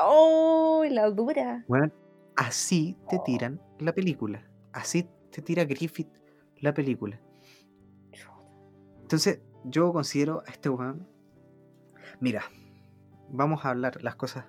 [0.00, 0.84] ¡Oh!
[0.90, 1.64] La dura.
[1.68, 1.92] Bueno,
[2.36, 3.22] así te Oh.
[3.24, 4.48] tiran la película.
[4.72, 6.08] Así te tira Griffith
[6.60, 7.20] la película.
[9.02, 11.06] Entonces, yo considero a este weón.
[12.20, 12.42] Mira,
[13.30, 14.44] vamos a hablar las cosas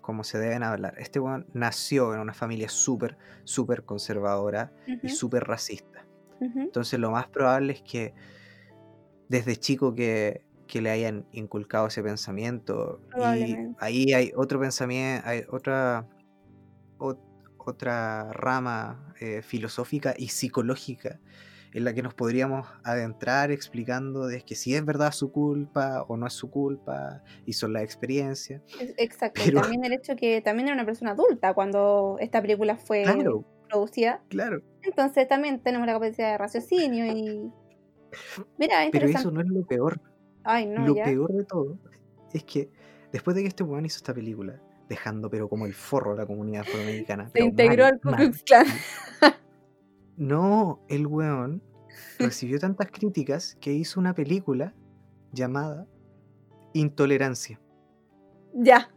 [0.00, 0.94] como se deben hablar.
[0.98, 6.06] Este weón nació en una familia súper, súper conservadora y súper racista.
[6.64, 8.14] Entonces lo más probable es que
[9.28, 13.00] desde chico que, que le hayan inculcado ese pensamiento.
[13.38, 16.06] Y ahí hay otro pensamiento, hay otra,
[16.98, 17.18] ot-
[17.56, 21.18] otra rama eh, filosófica y psicológica
[21.74, 26.16] en la que nos podríamos adentrar explicando de que si es verdad su culpa o
[26.16, 28.62] no es su culpa y son las experiencias.
[28.80, 29.42] Es- Exacto.
[29.42, 33.02] y Pero- También el hecho que también era una persona adulta cuando esta película fue
[33.02, 34.22] Claro, producida.
[34.28, 34.62] claro.
[34.82, 37.50] Entonces también tenemos la capacidad de raciocinio y.
[38.58, 39.18] Mira, Pero interesante.
[39.18, 40.00] eso no es lo peor.
[40.44, 41.04] Ay, no, lo ya.
[41.04, 41.78] peor de todo
[42.32, 42.70] es que
[43.12, 46.26] después de que este weón hizo esta película, dejando pero como el forro a la
[46.26, 47.26] comunidad afroamericana.
[47.26, 48.66] Se pero integró al Ku Klux Klan.
[50.16, 51.62] No, el weón
[52.18, 54.74] recibió tantas críticas que hizo una película
[55.32, 55.86] llamada
[56.72, 57.60] Intolerancia.
[58.52, 58.90] Ya.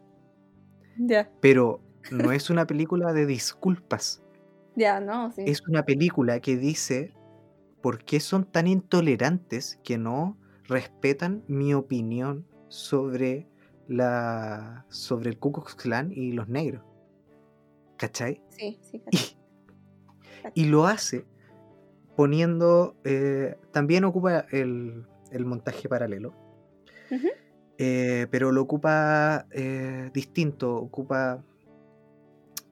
[0.97, 1.32] Ya.
[1.41, 1.80] Pero
[2.11, 4.24] no es una película de disculpas.
[4.80, 5.41] Ya, no, sí.
[5.47, 7.11] Es una película que dice
[7.82, 13.47] por qué son tan intolerantes que no respetan mi opinión sobre
[13.88, 16.84] la sobre el Ku Klux Klan y los negros.
[17.97, 18.43] ¿Cachai?
[18.49, 19.01] Sí, sí.
[19.09, 19.36] Y,
[20.53, 21.25] y lo hace
[22.17, 22.97] poniendo.
[23.05, 26.33] eh, también ocupa el, el montaje paralelo.
[27.77, 30.75] Eh, pero lo ocupa eh, distinto.
[30.75, 31.43] Ocupa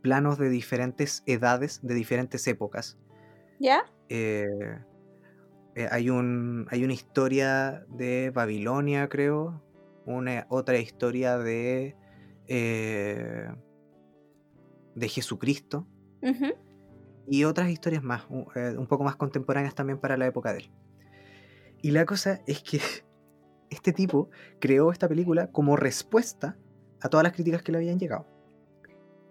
[0.01, 2.97] planos de diferentes edades, de diferentes épocas.
[3.59, 3.85] ¿Ya?
[5.91, 9.61] Hay, un, hay una historia de Babilonia, creo.
[10.05, 11.95] Una, otra historia de.
[12.47, 13.47] de
[15.07, 15.87] Jesucristo.
[17.27, 20.59] Y otras historias más, un, eh, un poco más contemporáneas también para la época de
[20.59, 20.71] él.
[21.81, 22.79] Y la cosa es que
[23.69, 26.57] este tipo creó esta película como respuesta
[27.01, 28.25] a todas las críticas que le habían llegado.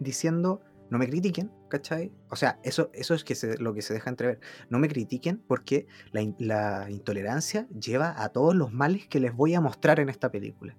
[0.00, 2.12] Diciendo, no me critiquen, ¿cachai?
[2.30, 4.40] O sea, eso, eso es que se- lo que se deja entrever.
[4.68, 9.34] No me critiquen porque la, in- la intolerancia lleva a todos los males que les
[9.34, 10.76] voy a mostrar en esta película.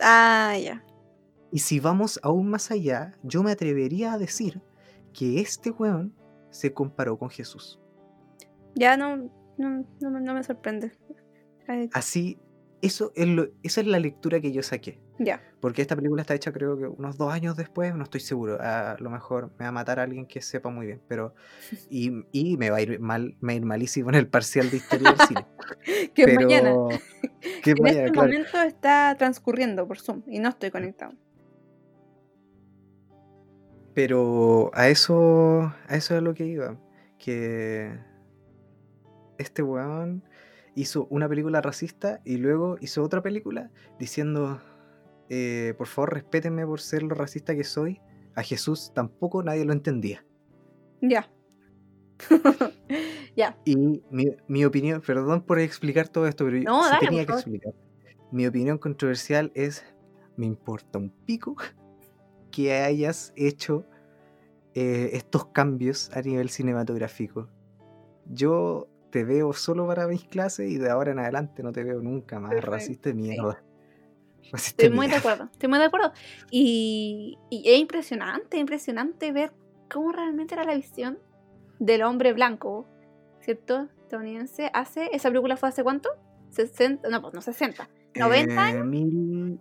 [0.00, 0.84] Ah, ya.
[1.52, 4.60] Y si vamos aún más allá, yo me atrevería a decir
[5.12, 6.14] que este weón
[6.54, 7.80] se comparó con Jesús.
[8.74, 9.16] Ya no,
[9.58, 10.92] no, no, me- no me sorprende.
[11.66, 12.38] Ay, Así,
[12.82, 15.00] eso es lo- esa es la lectura que yo saqué.
[15.18, 15.40] Ya.
[15.60, 18.58] Porque esta película está hecha creo que unos dos años después, no estoy seguro.
[18.60, 21.02] A lo mejor me va a matar alguien que sepa muy bien.
[21.08, 21.34] Pero.
[21.90, 24.70] Y, y me va a ir mal, me va a ir malísimo en el parcial
[24.70, 25.46] de historia del cine.
[26.14, 26.40] Que pero.
[26.40, 26.74] mañana.
[27.62, 28.28] que En mañana, este claro.
[28.28, 31.12] momento está transcurriendo por Zoom y no estoy conectado.
[33.94, 35.72] Pero a eso.
[35.88, 36.76] A eso es lo que iba.
[37.18, 37.96] Que.
[39.38, 40.24] Este weón
[40.76, 44.60] hizo una película racista y luego hizo otra película diciendo.
[45.28, 48.00] eh, por favor, respétenme por ser lo racista que soy.
[48.36, 50.24] A Jesús tampoco nadie lo entendía.
[51.00, 51.30] Ya.
[53.36, 53.56] ya.
[53.64, 57.32] Y mi, mi opinión, perdón por explicar todo esto, pero No, sí dale, tenía que
[57.32, 57.74] explicar.
[58.32, 59.84] Mi opinión controversial es,
[60.36, 61.56] me importa un pico
[62.54, 63.84] que hayas hecho
[64.74, 67.48] eh, estos cambios a nivel cinematográfico.
[68.26, 72.00] Yo te veo solo para mis clases y de ahora en adelante no te veo
[72.00, 72.50] nunca más.
[72.50, 73.62] Perfecto, Racista de mierda.
[74.52, 75.48] Racista Estoy muy de acuerdo.
[75.52, 76.12] Estoy muy de acuerdo.
[76.50, 79.52] Y, y es impresionante, impresionante ver
[79.92, 81.18] cómo realmente era la visión
[81.78, 82.86] del hombre blanco,
[83.40, 83.88] ¿cierto?
[84.02, 84.70] Estadounidense.
[84.74, 86.08] Hace, ¿Esa película fue hace cuánto?
[86.50, 87.88] 60, no, pues no 60.
[88.14, 88.86] 90 Eh, años.
[88.86, 89.60] mil-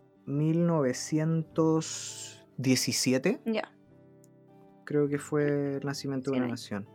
[2.58, 3.40] 1917.
[3.46, 3.72] Ya.
[4.86, 6.88] creo que fue el nacimiento de una nación.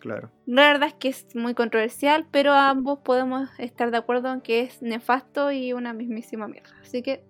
[0.00, 0.30] Claro.
[0.46, 4.60] La verdad es que es muy controversial, pero ambos podemos estar de acuerdo en que
[4.62, 6.74] es nefasto y una mismísima mierda.
[6.82, 7.24] Así que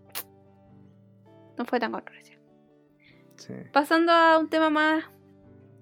[1.58, 2.40] no fue tan controversial.
[3.36, 3.52] Sí.
[3.72, 5.04] Pasando a un tema más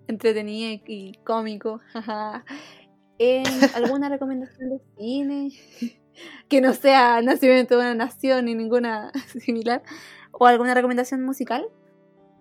[0.09, 1.81] entretenido y- cómico.
[3.19, 3.45] ¿En
[3.75, 5.51] ¿Alguna recomendación de cine?
[6.49, 9.83] Que no sea Nacimiento de una Nación ni ninguna similar.
[10.33, 11.67] ¿O alguna recomendación musical?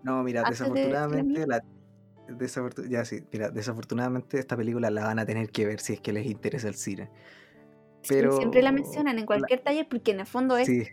[0.04, 1.64] No, mira, de la desafortunadamente la
[2.28, 6.02] desafortu- ya sí, mira, desafortunadamente esta película la van a tener que ver si es
[6.02, 7.10] que les interesa el cine.
[8.02, 10.88] Sí, Pero siempre la mencionan en la- cualquier taller porque en el fondo es, sí,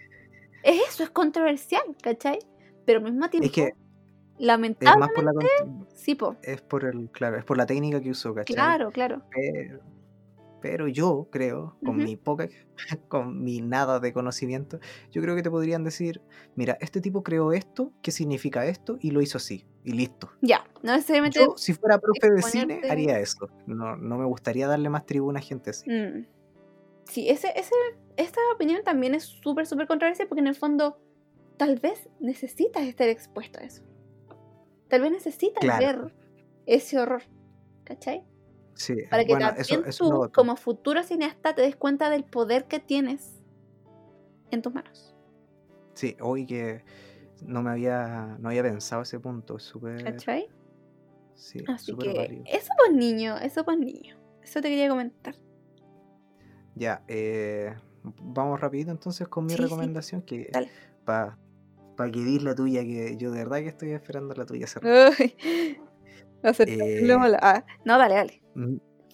[0.63, 2.39] es eso, es controversial, ¿cachai?
[2.85, 3.75] Pero al mismo tiempo, es que es
[4.39, 5.33] lamentable, más por la
[5.95, 8.55] sí, po, es por el, claro, es por la técnica que usó, ¿cachai?
[8.57, 9.23] claro, claro.
[9.31, 9.81] Pero,
[10.61, 12.49] pero yo creo, con mi poca,
[13.09, 14.79] con mi nada de conocimiento,
[15.11, 16.21] yo creo que te podrían decir,
[16.55, 18.99] mira, este tipo creó esto, ¿qué significa esto?
[19.01, 20.31] Y lo hizo así, y listo.
[20.43, 21.39] Ya, no necesariamente...
[21.39, 23.49] Yo, si fuera profe de cine, haría eso.
[23.67, 25.91] No, no me gustaría darle más tribuna a gente así.
[25.91, 26.27] Mm.
[27.05, 27.75] Sí, ese, ese,
[28.17, 30.99] esta opinión también es súper, súper controversial porque en el fondo
[31.57, 33.83] tal vez necesitas estar expuesto a eso.
[34.89, 36.05] Tal vez necesitas Claro.
[36.05, 36.15] ver
[36.67, 37.23] ese horror,
[37.85, 38.25] ¿cachai?
[38.77, 42.25] Sí, Para que bueno, también eso, eso tú, como futuro cineasta, te des cuenta del
[42.25, 43.41] poder que tienes
[44.51, 45.15] en tus manos,
[45.95, 46.85] Sí, hoy que
[47.43, 50.49] no me había, no había pensado ese punto, es súper, ¿cachai?
[51.35, 52.45] sí, Así que válido.
[52.47, 54.17] eso pues niño, eso pues niño.
[54.43, 55.35] Eso te quería comentar.
[56.77, 60.71] Ya, eh, vamos rapidito entonces con mi Sí, sí, recomendación, que dale.
[61.05, 61.39] para
[61.97, 64.67] pa que dis la tuya, que yo de verdad que estoy esperando la tuya.
[64.83, 65.35] Uy,
[66.53, 67.17] ser Eh.
[67.41, 68.46] Ah, no, dale, dale.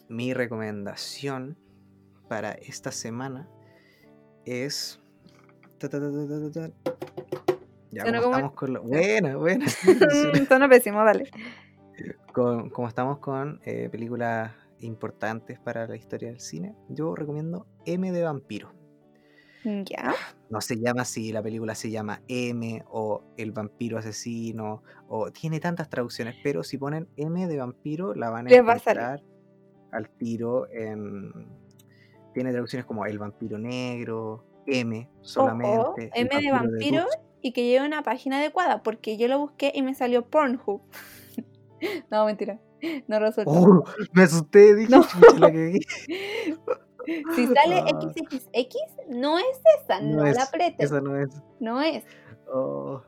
[0.09, 1.57] Mi recomendación
[2.29, 3.49] para esta semana
[4.45, 5.01] es...
[7.91, 8.73] Ya, como como- estamos con...
[8.73, 9.67] la- Buena, buena.
[10.49, 11.31] Suena pésimo, dale.
[12.33, 18.11] Con- como estamos con eh, películas importantes para la historia del cine, yo recomiendo M
[18.11, 18.73] de Vampiro.
[19.65, 20.13] Ya.
[20.51, 25.61] No se llama así, la película se llama M o El vampiro asesino, o tiene
[25.61, 28.51] tantas traducciones, pero si ponen M de vampiro la van a
[28.99, 29.23] encontrar
[29.93, 31.33] al tiro en...
[32.35, 36.11] Tiene traducciones como El vampiro negro, M solamente.
[36.15, 37.05] M de vampiro
[37.43, 40.81] y que lleve una página adecuada, porque yo lo busqué y me salió Pornhub.
[42.11, 42.59] no, mentira.
[43.07, 43.51] No resulta.
[43.51, 45.03] Oh, me asusté, dije, No.
[45.05, 45.79] "Chucha, la cagué".
[47.35, 48.13] Si sale Ah.
[48.15, 48.77] XXX,
[49.09, 50.87] no es esa, no, No la es, apretes.
[50.87, 51.31] Esa no es.
[51.59, 52.05] No es.
[52.47, 53.03] Oh,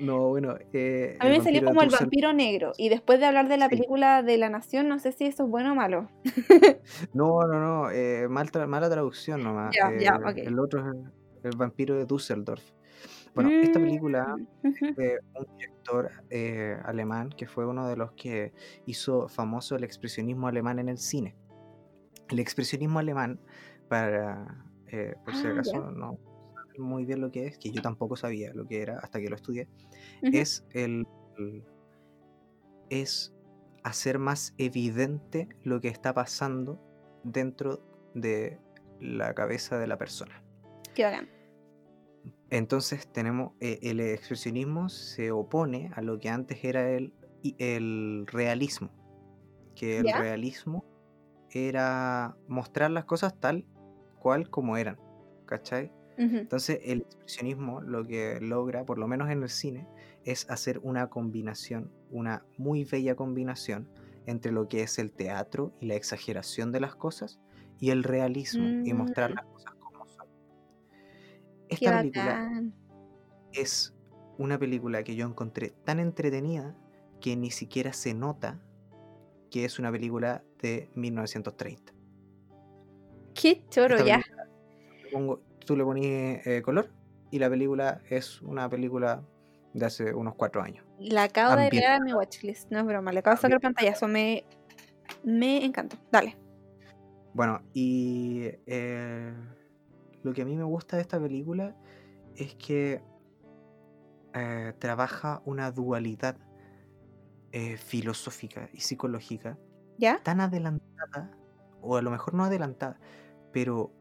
[0.00, 0.54] no, bueno.
[0.72, 2.72] eh, A mí me salió como el vampiro negro.
[2.76, 3.76] Y después de hablar de la Sí.
[3.76, 6.08] película de La Nación, no sé si eso es bueno o malo.
[7.14, 7.90] No, no, no.
[7.90, 9.74] eh, mal tra- mala traducción nomás.
[9.76, 10.06] Eh.
[10.44, 11.04] El otro es el,
[11.44, 12.62] el vampiro de Düsseldorf.
[13.34, 14.94] Bueno, esta película Mm, ujú.
[14.96, 18.52] de un director eh, alemán que fue uno de los que
[18.86, 21.36] hizo famoso el expresionismo alemán en el cine.
[22.28, 23.40] El expresionismo alemán,
[23.88, 26.18] para, eh, por si Ah, acaso no
[26.80, 29.36] muy bien lo que es, que yo tampoco sabía lo que era hasta que lo
[29.36, 29.68] estudié,
[30.22, 30.36] Ujú.
[30.36, 31.06] es el,
[31.38, 31.64] el-
[32.90, 33.32] es
[33.82, 36.78] hacer más evidente lo que está pasando
[37.24, 37.80] dentro
[38.14, 38.58] de
[39.00, 40.42] la cabeza de la persona.
[40.94, 41.28] Qué bacán.
[42.50, 47.14] Entonces tenemos eh, el expresionismo se opone a lo que antes era el,
[47.58, 48.90] el realismo,
[49.76, 50.18] que el ¿Ya?
[50.18, 50.84] realismo
[51.52, 53.64] era mostrar las cosas tal
[54.18, 54.98] cual como eran,
[55.46, 55.92] ¿cachai?
[56.22, 59.86] Entonces el expresionismo lo que logra, por lo menos en el cine,
[60.24, 63.88] es hacer una combinación, una muy bella combinación
[64.26, 67.40] entre lo que es el teatro y la exageración de las cosas
[67.78, 69.34] y el realismo y mostrar Mm.
[69.34, 70.26] las cosas como son.
[71.68, 72.74] Qué Esta película bacán.
[73.52, 73.94] es
[74.36, 76.76] una película que yo encontré tan entretenida
[77.20, 78.60] que ni siquiera se nota
[79.50, 81.92] que es una película de 1930.
[83.34, 84.22] Qué choro, ya.
[85.12, 85.40] pongo-
[85.70, 86.90] tú le pones eh, color
[87.30, 89.22] y la película es una película
[89.72, 90.84] de hace unos cuatro años.
[90.98, 92.68] La acabo de agregar a mi watchlist.
[92.72, 94.08] No es broma, le acabo de sacar pantallazo.
[94.08, 94.42] Me,
[95.22, 95.96] me encantó.
[96.10, 96.36] Dale.
[97.34, 99.32] Bueno, y eh,
[100.24, 101.76] lo que a mí me gusta de esta película
[102.34, 103.00] es que
[104.34, 106.36] eh, trabaja una dualidad
[107.52, 109.56] eh, filosófica y psicológica
[109.98, 110.18] ¿Ya?
[110.24, 111.30] tan adelantada,
[111.80, 112.98] o a lo mejor no adelantada,
[113.52, 113.92] pero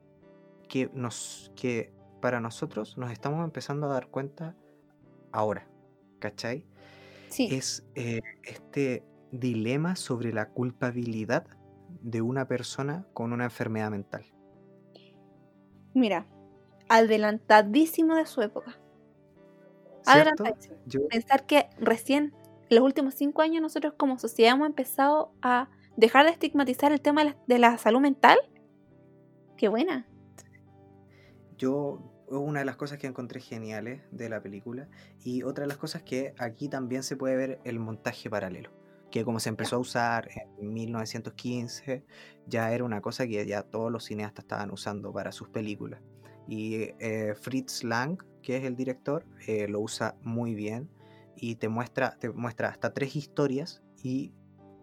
[0.69, 1.91] que nos que
[2.21, 4.55] para nosotros nos estamos empezando a dar cuenta
[5.33, 5.67] ahora,
[6.19, 6.65] ¿cachai?
[7.27, 7.49] Sí.
[7.51, 11.45] Es eh, este dilema sobre la culpabilidad
[12.01, 14.25] de una persona con una enfermedad mental.
[15.93, 16.27] Mira,
[16.87, 18.77] adelantadísimo de su época.
[20.05, 20.77] Adelantadísimo.
[20.85, 22.33] Yo, Pensar que recién,
[22.69, 27.01] en los últimos cinco años, nosotros como sociedad hemos empezado a dejar de estigmatizar el
[27.01, 28.37] tema de la, de la salud mental.
[29.57, 30.07] Qué buena.
[31.59, 34.87] Yo una de las cosas que encontré geniales de la película
[35.23, 38.71] y otra de las cosas que aquí también se puede ver el montaje paralelo,
[39.11, 42.03] que como se empezó a usar en 1915,
[42.47, 46.01] ya era una cosa que ya todos los cineastas estaban usando para sus películas.
[46.47, 50.89] Y eh, Fritz Lang, que es el director, eh, lo usa muy bien
[51.35, 54.33] y te muestra, te muestra hasta tres historias y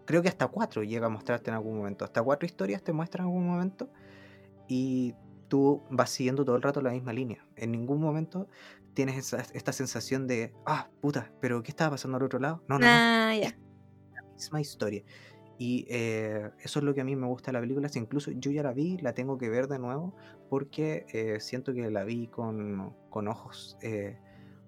[0.05, 2.05] creo que hasta cuatro llega a mostrarte en algún momento.
[2.05, 3.91] Hasta cuatro historias te muestra en algún momento
[4.69, 5.15] y
[5.49, 7.47] tú vas siguiendo todo el rato la misma línea.
[7.57, 8.49] En ningún momento
[8.95, 12.63] tienes esa- esta sensación de, ah, puta, pero ¿qué estaba pasando al otro lado?
[12.69, 12.91] No, no, no.
[12.93, 13.57] Ah, ya.
[14.15, 15.03] la misma historia.
[15.59, 17.89] Y eh, eso es lo que a mí me gusta de la película.
[17.89, 20.15] Si incluso yo ya la vi, la tengo que ver de nuevo
[20.51, 24.19] porque eh, siento que la vi con, con ojos eh,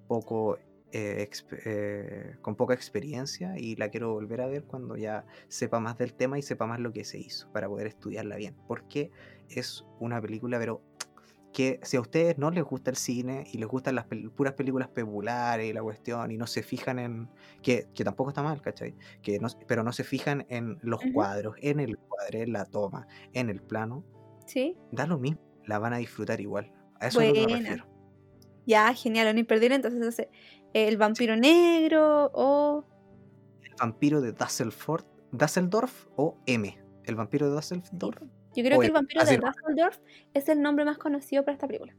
[0.07, 0.59] poco
[0.93, 1.29] eh,
[1.65, 6.15] eh, con poca experiencia y la quiero volver a ver cuando ya sepa más del
[6.15, 8.57] tema y sepa más lo que se hizo para poder estudiarla bien.
[8.67, 9.11] Porque
[9.49, 10.83] es una película, pero
[11.53, 14.53] que si a ustedes no les gusta el cine y les gustan las pel- puras
[14.55, 17.29] películas populares y la cuestión y no se fijan en
[17.63, 18.95] que, que tampoco está mal, ¿cachai?
[19.23, 23.07] Que no, pero no se fijan en los cuadros, en el cuadro, en la toma,
[23.33, 24.05] en el plano,
[24.47, 24.77] Sí.
[24.93, 26.71] da lo mismo, la van a disfrutar igual.
[27.01, 27.87] A eso es lo que me refiero.
[28.67, 29.75] Ya, genial, un imperdible.
[29.77, 30.29] Entonces, entonces,
[30.87, 32.85] el vampiro negro o.
[33.65, 36.79] El vampiro de Dusseldorf, Dusseldorf o M.
[37.05, 38.23] El vampiro de Dusseldorf.
[38.55, 39.39] Yo creo que el vampiro de.
[39.39, 39.99] Dusseldorf
[40.35, 41.95] es el nombre más conocido para esta película.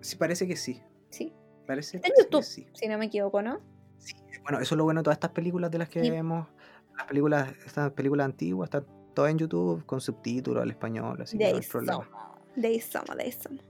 [0.00, 0.82] Sí, parece que sí.
[1.10, 1.32] Sí,
[1.66, 2.42] Parece, Está en parece que YouTube.
[2.44, 2.66] sí.
[2.74, 3.60] si no me equivoco, ¿no?
[3.98, 6.10] Sí, Bueno, eso es lo bueno de todas estas películas de las que Sí.
[6.10, 6.48] vemos.
[6.96, 8.84] Las películas, estas películas antiguas están
[9.14, 12.08] todas en YouTube con subtítulos al español, así que no hay problema.
[12.56, 13.64] De ahí somos, de ahí somos.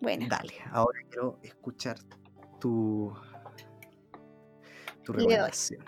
[0.00, 0.26] Buena.
[0.28, 1.98] Dale, ahora quiero escuchar
[2.58, 3.12] tu,
[5.04, 5.84] tu recomendación.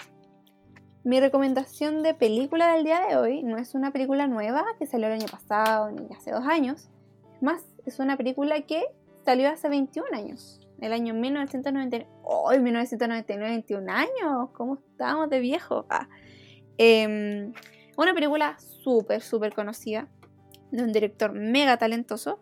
[1.05, 5.09] Mi recomendación de película del día de hoy no es una película nueva que salió
[5.09, 6.91] el año pasado ni hace dos años.
[7.35, 8.85] Es más, es una película que
[9.25, 10.61] salió hace 21 años.
[10.81, 12.09] El año 1999.
[12.49, 13.51] ¡Ay, 1999!
[13.51, 14.51] 21 años.
[14.53, 15.87] ¿Cómo estamos de viejo?
[15.91, 16.09] Ah.
[16.79, 17.53] Em,
[17.97, 20.09] una película súper, súper conocida
[20.71, 22.41] de un director mega talentoso.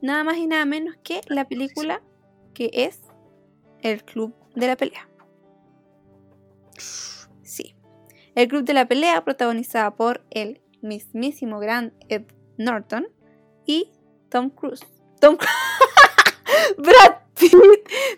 [0.00, 2.02] Nada más y nada menos que la película
[2.54, 3.00] que es
[3.82, 5.08] El Club de la Pelea.
[7.42, 7.74] Sí.
[8.34, 12.24] El Club de la Pelea, protagonizada por el mismísimo gran Ed
[12.56, 13.08] Norton
[13.66, 13.92] y
[14.28, 14.86] Tom Cruise.
[15.20, 15.52] Tom Cruise.
[16.78, 17.52] Brad Pitt.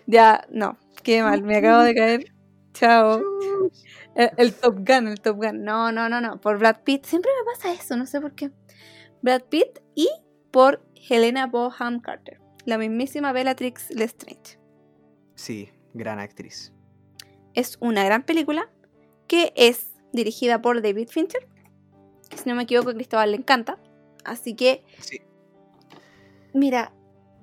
[0.05, 2.33] Ya, no, qué mal, me acabo de caer.
[2.73, 3.21] Chao.
[4.15, 5.63] El, el Top Gun, el Top Gun.
[5.63, 6.39] No, no, no, no.
[6.39, 7.05] Por Brad Pitt.
[7.05, 8.51] Siempre me pasa eso, no sé por qué.
[9.21, 10.09] Brad Pitt y
[10.51, 12.39] por Helena Bonham Carter.
[12.65, 14.59] La mismísima Bellatrix Lestrange.
[15.35, 16.73] Sí, gran actriz.
[17.53, 18.69] es una gran película
[19.27, 21.47] que es dirigida por David Fincher.
[22.35, 23.77] Si no me equivoco, a Cristóbal le encanta.
[24.23, 25.19] Así que, Sí.
[26.53, 26.93] mira,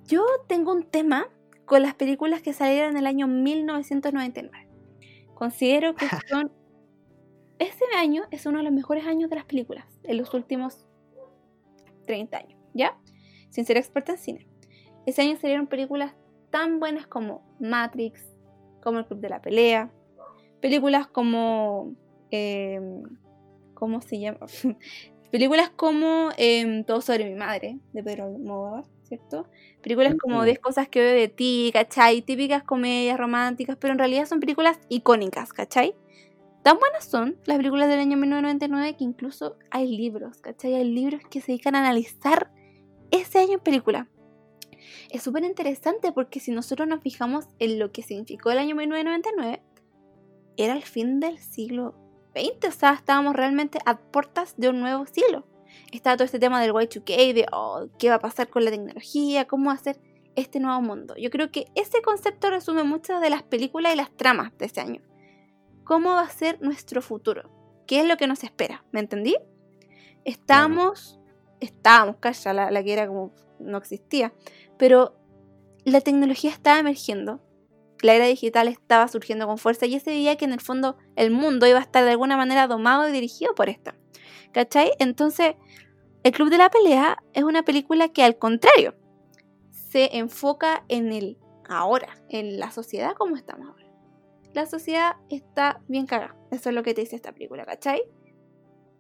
[0.07, 1.29] yo tengo un tema
[1.67, 4.67] con las películas que salieron en el año 1999.
[5.35, 6.53] Considero que son...
[7.59, 10.87] Ese año es uno de los mejores años de las películas en los últimos
[12.07, 12.97] 30 años, ¿ya?
[13.51, 14.47] Sin ser experta en cine.
[15.05, 16.15] Ese año salieron películas
[16.51, 18.23] tan buenas como Matrix,
[18.83, 19.91] como El Club de la Pelea,
[20.61, 21.93] películas como...
[22.31, 23.03] em,
[23.75, 24.41] ¿Cómo se llama?
[25.31, 29.47] películas como em, Todo sobre mi madre, de Pedro Almodóvar, ¿cierto?
[29.83, 30.45] Películas como Uh.
[30.45, 32.23] 10 cosas que veo de ti, ¿cachai?
[32.23, 35.95] Típicas comedias románticas, pero en realidad son películas icónicas, ¿cachai?
[36.63, 40.75] Tan buenas son las películas del año 1999 que incluso hay libros, ¿cachai?
[40.75, 42.51] Hay libros que se dedican a analizar
[43.11, 44.09] ese año en película.
[45.11, 49.63] Es súper interesante porque si nosotros nos fijamos en lo que significó el año 1999,
[50.57, 51.95] era el fin del siglo
[52.35, 55.47] XX, o sea, estábamos realmente a puertas de un nuevo siglo.
[55.93, 59.47] Estaba todo este tema del Y2K, de oh, qué va a pasar con la tecnología,
[59.47, 60.01] cómo hacer
[60.37, 61.15] este nuevo mundo.
[61.17, 64.81] Yo creo que ese concepto resume muchas de las películas y las tramas de ese
[64.81, 65.03] año.
[65.85, 67.51] ¿Cómo va a ser nuestro futuro?
[67.87, 68.85] ¿Qué es lo que nos espera?
[68.93, 69.37] ¿Me entendí?
[70.25, 71.18] Estamos,
[71.61, 74.33] estábamos, calla, la, la que era como no existía,
[74.77, 75.15] pero
[75.85, 77.41] la tecnología estaba emergiendo,
[78.03, 81.31] la era digital estaba surgiendo con fuerza y ese día que en el fondo el
[81.31, 83.95] mundo iba a estar de alguna manera domado y dirigido por esta.
[84.53, 84.93] ¿Cachai?
[84.99, 85.57] Entonces,
[86.23, 88.95] El Club de la Pelea es una película que al contrario
[89.71, 91.39] se enfoca en el
[91.69, 93.87] ahora, en la sociedad como estamos ahora.
[94.55, 98.03] La sociedad está bien cagada, eso es lo que te dice esta película, ¿cachai?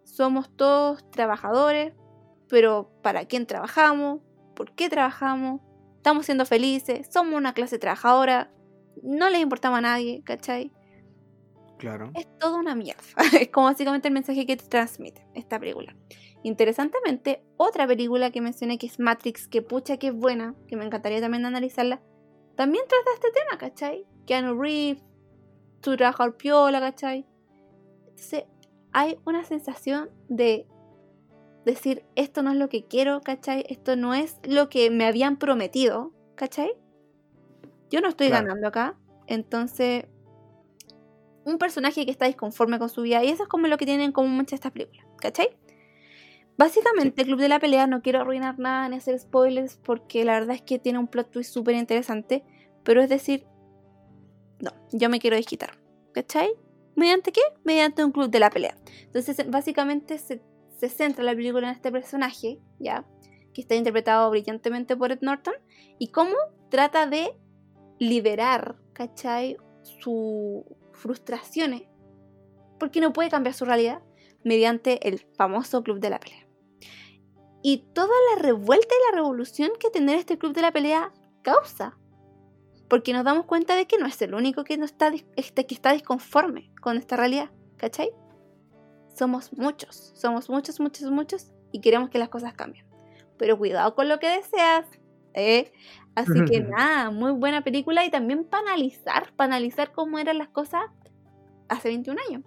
[0.04, 1.94] Somos todos trabajadores,
[2.48, 4.20] pero ¿para quién trabajamos?
[4.54, 5.60] ¿Por qué trabajamos?
[5.96, 8.50] Estamos siendo felices, somos una clase trabajadora,
[9.02, 10.72] no les importamos a nadie, ¿cachai?
[11.78, 12.10] Claro.
[12.14, 13.02] Es toda una mierda.
[13.40, 15.94] Es como básicamente el mensaje que te transmite esta película.
[16.42, 20.84] Interesantemente, otra película que mencioné que es Matrix, que pucha que es buena, que me
[20.84, 22.00] encantaría también analizarla,
[22.56, 24.06] también trata este tema, ¿cachai?
[24.26, 25.02] Keanu Reeves,
[25.82, 27.26] su trabajador piola, ¿cachai?
[28.08, 28.44] Entonces,
[28.92, 30.66] hay una sensación de
[31.74, 33.64] decir, esto no es lo que quiero, ¿cachai?
[33.68, 36.72] Esto no es lo que me habían prometido, ¿cachai?
[37.90, 38.46] Yo no estoy Claro.
[38.46, 38.96] ganando acá,
[39.26, 40.06] entonces
[41.44, 43.24] un personaje que está disconforme con su vida.
[43.24, 45.48] Y eso es como lo que tienen en común muchas de estas películas, ¿cachai?
[46.58, 50.32] Básicamente, el Club de la Pelea, no quiero arruinar nada ni hacer spoilers porque la
[50.32, 52.44] verdad es que tiene un plot twist súper interesante,
[52.82, 53.46] pero es decir,
[54.60, 55.78] no, yo me quiero desquitar,
[56.12, 56.50] ¿cachai?
[56.96, 57.40] ¿Mediante qué?
[57.62, 58.76] Mediante un club de la pelea.
[59.04, 60.42] Entonces, básicamente se,
[60.78, 63.04] se centra la película en este personaje, ¿ya?
[63.52, 65.54] Que está interpretado brillantemente por Ed Norton,
[65.98, 66.34] y cómo
[66.70, 67.36] trata de
[67.98, 69.56] liberar, ¿cachai?
[69.82, 70.62] Sus
[70.92, 71.82] frustraciones,
[72.78, 74.02] porque no puede cambiar su realidad
[74.44, 76.46] mediante el famoso club de la pelea.
[77.62, 81.12] Y toda la revuelta y la revolución que tener este club de la pelea
[81.42, 81.98] causa.
[82.88, 85.74] Porque nos damos cuenta de que no es el único que, no está, este, que
[85.74, 87.50] está disconforme con esta realidad.
[87.76, 88.10] ¿Cachai?
[89.18, 92.86] Somos muchos, somos muchos, muchos, muchos y queremos que las cosas cambien.
[93.36, 94.86] Pero cuidado con lo que deseas.
[95.34, 95.72] ¿eh?
[96.14, 100.50] Así que nada, muy buena película y también para analizar, para analizar cómo eran las
[100.50, 100.82] cosas
[101.68, 102.44] hace 21 años.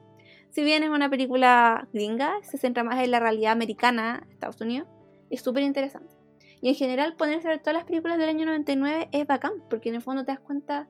[0.52, 4.88] Si bien es una película gringa, se centra más en la realidad americana, Estados Unidos,
[5.30, 6.16] es súper interesante.
[6.62, 9.90] Y en general ponerse a ver todas las películas del año 99 es bacán, porque
[9.90, 10.88] en el fondo te das cuenta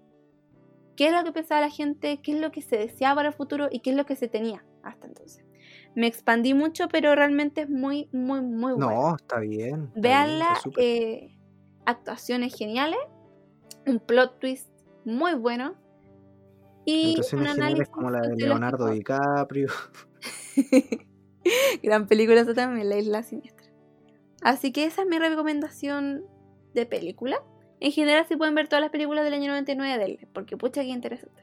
[0.96, 3.34] qué es lo que pensaba la gente, qué es lo que se deseaba para el
[3.34, 5.44] futuro y qué es lo que se tenía hasta entonces.
[5.96, 8.90] Me expandí mucho, pero realmente es muy, muy, muy bueno.
[8.90, 9.92] No, está bien.
[9.96, 11.38] Veanla, eh,
[11.86, 13.00] actuaciones geniales,
[13.86, 14.70] un plot twist
[15.06, 15.76] muy bueno.
[16.86, 19.68] Y un análisis como la de Leonardo DiCaprio.
[21.84, 23.72] Gran película esa también, La Isla Siniestra.
[24.42, 26.26] Así que esa es mi recomendación
[26.74, 27.44] de película.
[27.80, 30.82] En general, si pueden ver todas las películas del año 99 de él, porque pucha
[30.82, 31.41] que interesante.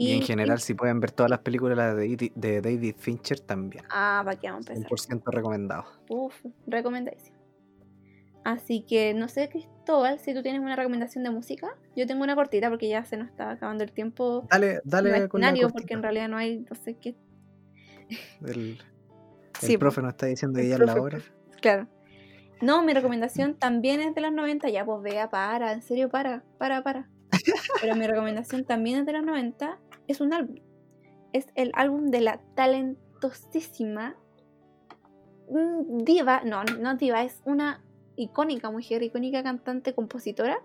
[0.00, 3.84] Y, en general, si pueden ver todas las películas de, de David Fincher también.
[3.90, 4.90] Ah, para que vamos a empezar.
[4.90, 5.84] 100% recomendado.
[6.08, 6.34] Uf,
[6.66, 7.36] recomendadísimo.
[8.44, 11.76] Así que no sé, Cristóbal, si tú tienes una recomendación de música.
[11.94, 14.46] Yo tengo una cortita porque ya se nos está acabando el tiempo.
[14.50, 17.14] Dale, dale con la porque en realidad no hay, no sé qué.
[18.46, 18.78] El,
[19.68, 21.18] el profe nos está diciendo que ya es la hora.
[21.60, 21.86] Claro.
[22.62, 24.68] No, mi recomendación también es de los 90.
[24.70, 27.08] Ya, pues vea, para, en serio, para, para, para.
[27.80, 29.78] Pero mi recomendación también es de los 90.
[30.10, 30.56] Es un álbum.
[31.32, 34.16] Es el álbum de la talentosísima
[36.04, 37.84] diva, no, no diva, es una
[38.16, 40.60] icónica mujer, icónica cantante, compositora,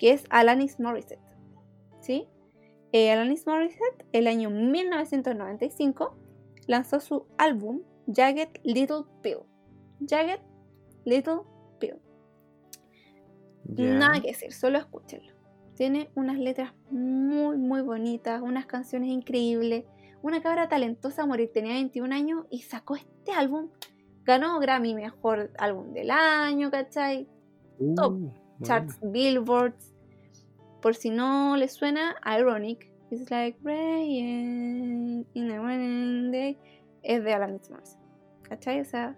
[0.00, 1.36] que es Alanis Morissette.
[2.00, 2.26] ¿Sí?
[2.90, 6.16] Eh, Alanis Morissette, el año 1995,
[6.66, 7.82] lanzó su álbum
[8.12, 9.44] Jagged Little Pill.
[10.08, 10.40] Jagged
[11.04, 11.42] Little
[11.78, 12.00] Pill.
[13.64, 15.37] Nada que decir, solo escúchenlo.
[15.78, 19.84] Tiene unas letras muy, muy bonitas, unas canciones increíbles.
[20.22, 23.68] Una cabra talentosa a morir, tenía 21 años y sacó este álbum.
[24.24, 27.28] Ganó Grammy Mejor Álbum del Año, ¿cachai?
[27.94, 28.32] Top uh,
[28.64, 29.94] charts, billboards.
[30.82, 32.90] Por si no les suena, Ironic.
[33.12, 36.58] It's like rain in the day.
[37.04, 38.00] Es de Alan Morrison.
[38.42, 38.80] ¿Cachai?
[38.80, 39.16] O sea,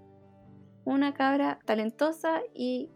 [0.84, 2.90] una cabra talentosa y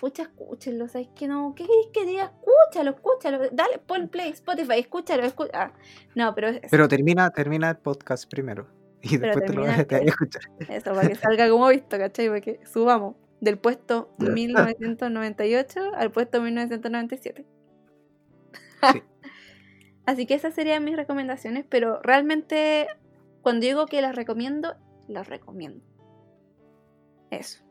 [0.00, 1.54] pucha, escúchenlo, ¿sabes que no?
[1.54, 2.32] ¿Qué queréis que diga?
[2.32, 5.58] Escúchalo, escúchalo, dale, pon play, Spotify, escúchalo, escúchalo.
[5.58, 5.72] Ah,
[6.14, 6.48] no, pero...
[6.70, 8.66] Pero termina, termina el podcast primero
[9.02, 10.42] y después te lo vas a escuchar.
[10.70, 12.28] Eso, para que salga como visto, ¿cachai?
[12.28, 17.44] Para que subamos del puesto 1998 al puesto 1997.
[18.92, 19.02] Sí.
[20.06, 22.88] Así que esas serían mis recomendaciones, pero realmente
[23.42, 24.76] cuando digo que las recomiendo,
[25.08, 25.84] las recomiendo.
[27.30, 27.69] Eso.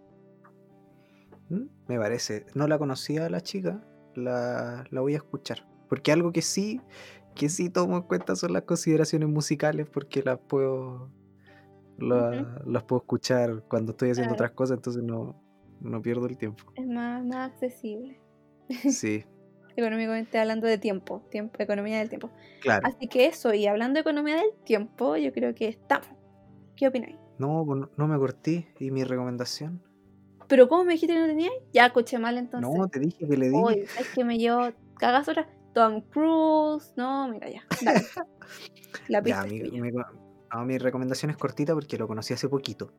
[1.49, 2.45] Mm, me parece.
[2.55, 3.83] No la conocía la chica,
[4.15, 5.67] la, voy a escuchar.
[5.87, 6.81] Porque algo que sí,
[7.35, 11.11] que sí tomo en cuenta son las consideraciones musicales, porque las puedo,
[11.97, 15.41] las puedo escuchar cuando estoy haciendo otras cosas, entonces no,
[15.81, 16.71] no pierdo el tiempo.
[16.75, 18.19] Es más, más accesible.
[18.69, 19.25] Sí.
[19.75, 22.29] Económicamente hablando de tiempo, tiempo, economía del tiempo.
[22.61, 22.85] Claro.
[22.85, 26.09] Así que eso, y hablando de economía del tiempo, yo creo que estamos.
[26.75, 27.15] ¿Qué opináis?
[27.37, 28.67] No, pues no, me corté.
[28.79, 29.81] ¿Y mi recomendación?
[30.49, 31.51] ¿Pero cómo me dijiste que no tenía?
[31.71, 32.69] Ya escuché mal entonces.
[32.69, 33.83] No, te dije que le dije.
[33.83, 34.71] es que me llevo.
[34.97, 35.47] Cagas otra.
[35.73, 36.91] Tom Cruise.
[36.97, 37.63] No, mira ya.
[37.81, 38.01] Dale.
[39.07, 39.45] La pista.
[39.45, 42.91] Ya, mi, mi, no, mi, recomendación es cortita porque lo conocí hace poquito.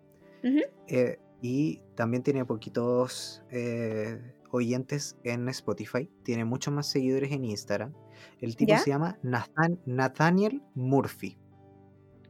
[0.87, 4.21] Eh, y también tiene poquitos eh,
[4.53, 6.09] oyentes en Spotify.
[6.23, 7.93] Tiene muchos más seguidores en Instagram.
[8.41, 11.37] El tipo se llama Nathaniel Murphy.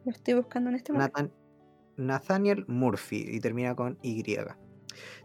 [0.06, 1.30] Lo estoy buscando en este momento.
[1.98, 4.24] Nathaniel Murphy y termina con Y.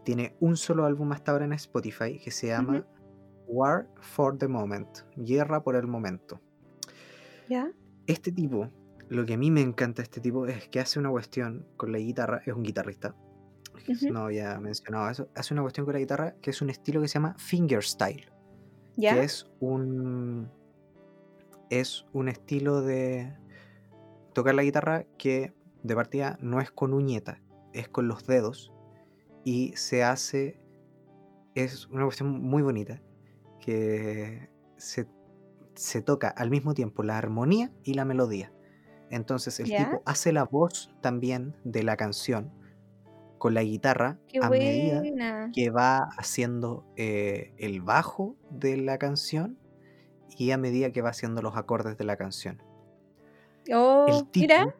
[0.04, 2.86] Tiene un solo álbum hasta ahora en Spotify que se llama
[3.46, 6.40] War for the Moment, Guerra por el Momento.
[7.48, 7.70] ¿Ya?
[8.06, 8.70] Este tipo,
[9.08, 11.98] lo que a mí me encanta este tipo es que hace una cuestión con la
[11.98, 13.14] guitarra, es un guitarrista,
[14.10, 17.08] no había mencionado eso, hace una cuestión con la guitarra que es un estilo que
[17.08, 18.30] se llama fingerstyle,
[18.96, 19.14] ¿Ya?
[19.14, 20.50] que es un
[21.70, 23.36] es un estilo de
[24.32, 25.52] tocar la guitarra que
[25.82, 27.40] de partida no es con uñeta,
[27.72, 28.72] es con los dedos
[29.46, 30.58] y se hace,
[31.54, 33.00] es una cuestión muy bonita,
[33.60, 35.06] que se,
[35.76, 38.52] se toca al mismo tiempo la armonía y la melodía.
[39.08, 42.50] Entonces el tipo hace la voz también de la canción
[43.38, 45.50] con la guitarra Qué a medida buena.
[45.54, 49.60] que va haciendo eh, el bajo de la canción
[50.36, 52.60] y a medida que va haciendo los acordes de la canción.
[53.72, 54.74] Oh, El tipo mira.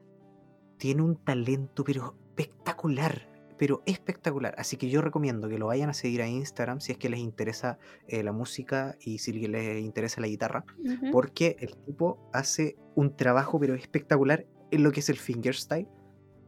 [0.77, 3.29] tiene un talento pero espectacular,
[3.59, 4.55] pero espectacular.
[4.59, 7.21] Así que yo recomiendo que lo vayan a seguir a Instagram si es que les
[7.21, 7.79] interesa
[8.09, 10.65] eh, la música y si les interesa la guitarra,
[11.13, 15.89] porque el tipo hace un trabajo pero espectacular en lo que es el fingerstyle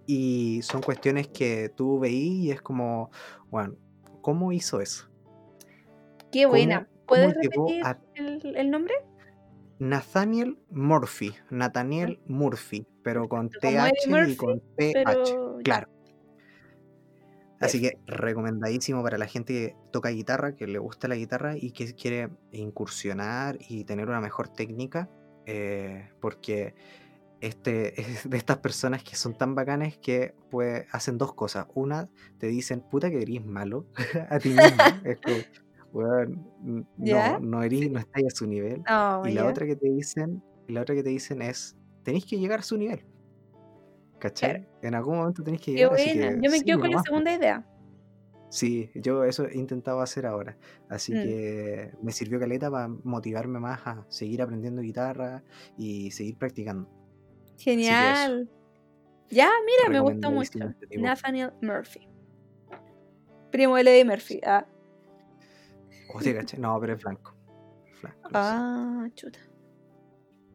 [0.07, 3.11] y son cuestiones que tú veí y es como,
[3.51, 3.75] bueno,
[4.23, 5.09] ¿cómo hizo eso?
[6.33, 6.81] Qué buena.
[6.85, 8.95] ¿Cómo- ¿Puedes repetir a- el, el nombre?
[9.79, 13.93] Nathaniel Murphy, Nathaniel Murphy, pero con TH
[14.29, 15.63] y con ya.
[15.63, 15.89] Claro.
[17.61, 21.73] Así que recomendadísimo para la gente que toca guitarra, que le gusta la guitarra y
[21.73, 25.09] que quiere incursionar y tener una mejor técnica,
[25.47, 26.75] eh, porque
[27.41, 31.67] este es de estas personas que son tan bacanes que pues, hacen dos cosas.
[31.75, 32.09] Una,
[32.39, 33.87] te dicen, puta que eres malo
[34.31, 34.77] a ti mismo.
[35.05, 35.39] es como,
[35.93, 37.39] "Weón, n- ¿Ya?
[37.39, 38.83] no, no, eres, no estás a su nivel.
[38.89, 42.39] Oh, Y la otra que te dicen, la otra que te dicen es, tenéis que
[42.39, 43.05] llegar a su nivel.
[44.19, 44.67] ¿Cachai?
[44.83, 47.33] En algún momento tenéis que llegar, así que Yo me sí, quedo con la segunda
[47.35, 47.65] idea.
[48.51, 50.57] Sí, yo eso he intentado hacer ahora.
[50.89, 51.23] Así Mm.
[51.23, 55.43] que me sirvió caleta para motivarme más a seguir aprendiendo guitarra
[55.77, 56.89] y seguir practicando.
[57.59, 58.49] Genial.
[59.29, 60.59] Ya, mira, me gustó mucho.
[60.59, 60.97] este.
[60.99, 62.09] Nathaniel Murphy.
[63.53, 64.41] Primo de Lady Murphy.
[64.47, 64.67] Ah,
[66.15, 66.59] Hostia, ¿cachai?
[66.59, 67.35] No, pero es blanco.
[68.01, 68.31] Blanco, sé.
[68.35, 69.39] ah chuta.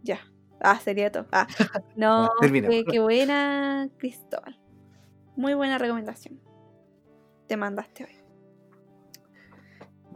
[0.01, 0.19] Ya.
[0.63, 1.27] Ah, sería todo.
[1.31, 1.45] Ah,
[1.95, 4.59] no, qué, qué buena, Cristóbal.
[5.35, 6.39] Muy buena recomendación.
[7.47, 8.15] Te mandaste hoy.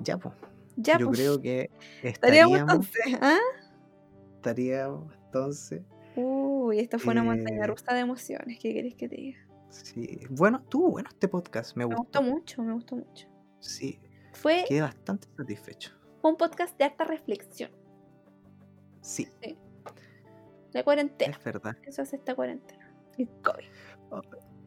[0.01, 0.33] Ya, pues.
[0.77, 1.69] Ya, Yo pues, creo que
[2.03, 3.17] estaríamos estaríamos, entonces.
[3.21, 3.37] ¿ah?
[4.35, 5.81] estaríamos entonces.
[6.15, 8.57] Uy, esto fue una montaña Eh, rusa de emociones.
[8.59, 9.39] ¿Qué querés que te diga?
[9.69, 10.19] Sí.
[10.29, 12.19] Bueno, estuvo bueno este podcast, me Me gustó.
[12.19, 13.27] gustó mucho, me gustó mucho.
[13.59, 13.99] Sí,
[14.33, 15.91] Fue quedé bastante satisfecho.
[16.21, 17.71] un podcast de alta reflexión.
[19.01, 19.27] Sí,
[20.77, 21.35] La cuarentena.
[21.37, 21.75] es verdad.
[21.87, 22.87] Eso hace esta cuarentena.
[23.17, 23.65] El COVID.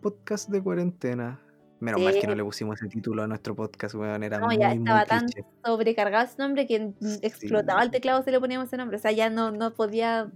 [0.02, 1.40] Podcast de cuarentena.
[1.78, 2.36] Menos mal que no Sí.
[2.38, 4.22] le pusimos ese título a nuestro podcast, weón.
[4.24, 5.44] Era No, muy, ya muy estaba tan cliché.
[5.64, 6.92] sobrecargado ese nombre que
[7.22, 7.92] explotaba el Sí.
[7.92, 8.96] teclado si le poníamos ese nombre.
[8.96, 10.30] O sea, ya no, no podía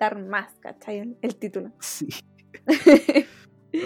[0.00, 1.16] dar más, ¿cachai?
[1.22, 1.70] El, título.
[1.80, 2.08] Sí.
[3.72, 3.80] Ay,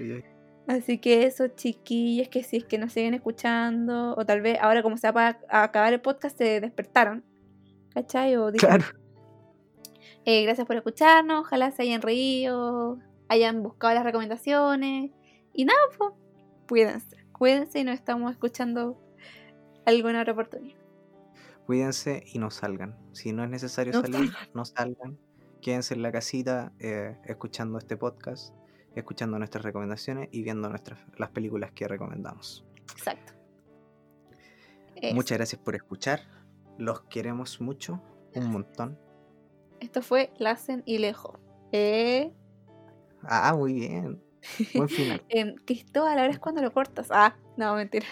[0.00, 0.24] ay, ay.
[0.66, 4.82] Así que eso, chiquillos, que si es que nos siguen escuchando, o tal vez ahora
[4.82, 7.24] como se va a acabar el podcast, se despertaron.
[7.94, 8.36] ¿Cachai?
[8.36, 8.98] O dijeron, Claro.
[10.24, 15.10] Eh, gracias por escucharnos, ojalá se hayan reído, hayan buscado las recomendaciones.
[15.52, 16.12] Y nada, pues,
[16.68, 19.00] cuídense, cuídense y nos estamos escuchando
[19.86, 20.78] alguna otra oportunidad.
[21.66, 22.96] Cuídense y no salgan.
[23.12, 25.18] Si no es necesario No salir, no salgan.
[25.60, 28.54] Quédense en la casita eh, escuchando este podcast,
[28.94, 32.64] escuchando nuestras recomendaciones y viendo nuestras, las películas que recomendamos.
[32.92, 33.32] Exacto.
[34.96, 35.14] Eso.
[35.14, 36.20] Muchas gracias por escuchar.
[36.78, 38.00] Los queremos mucho,
[38.34, 38.98] un montón.
[39.80, 41.38] Esto fue Lassen y Lejo.
[41.72, 42.32] Eh,
[43.22, 44.22] Ah, muy bien.
[44.74, 45.22] Buen final.
[45.66, 47.08] Cristóbal, ahora es cuando lo cortas.
[47.10, 48.06] Ah, no, mentira.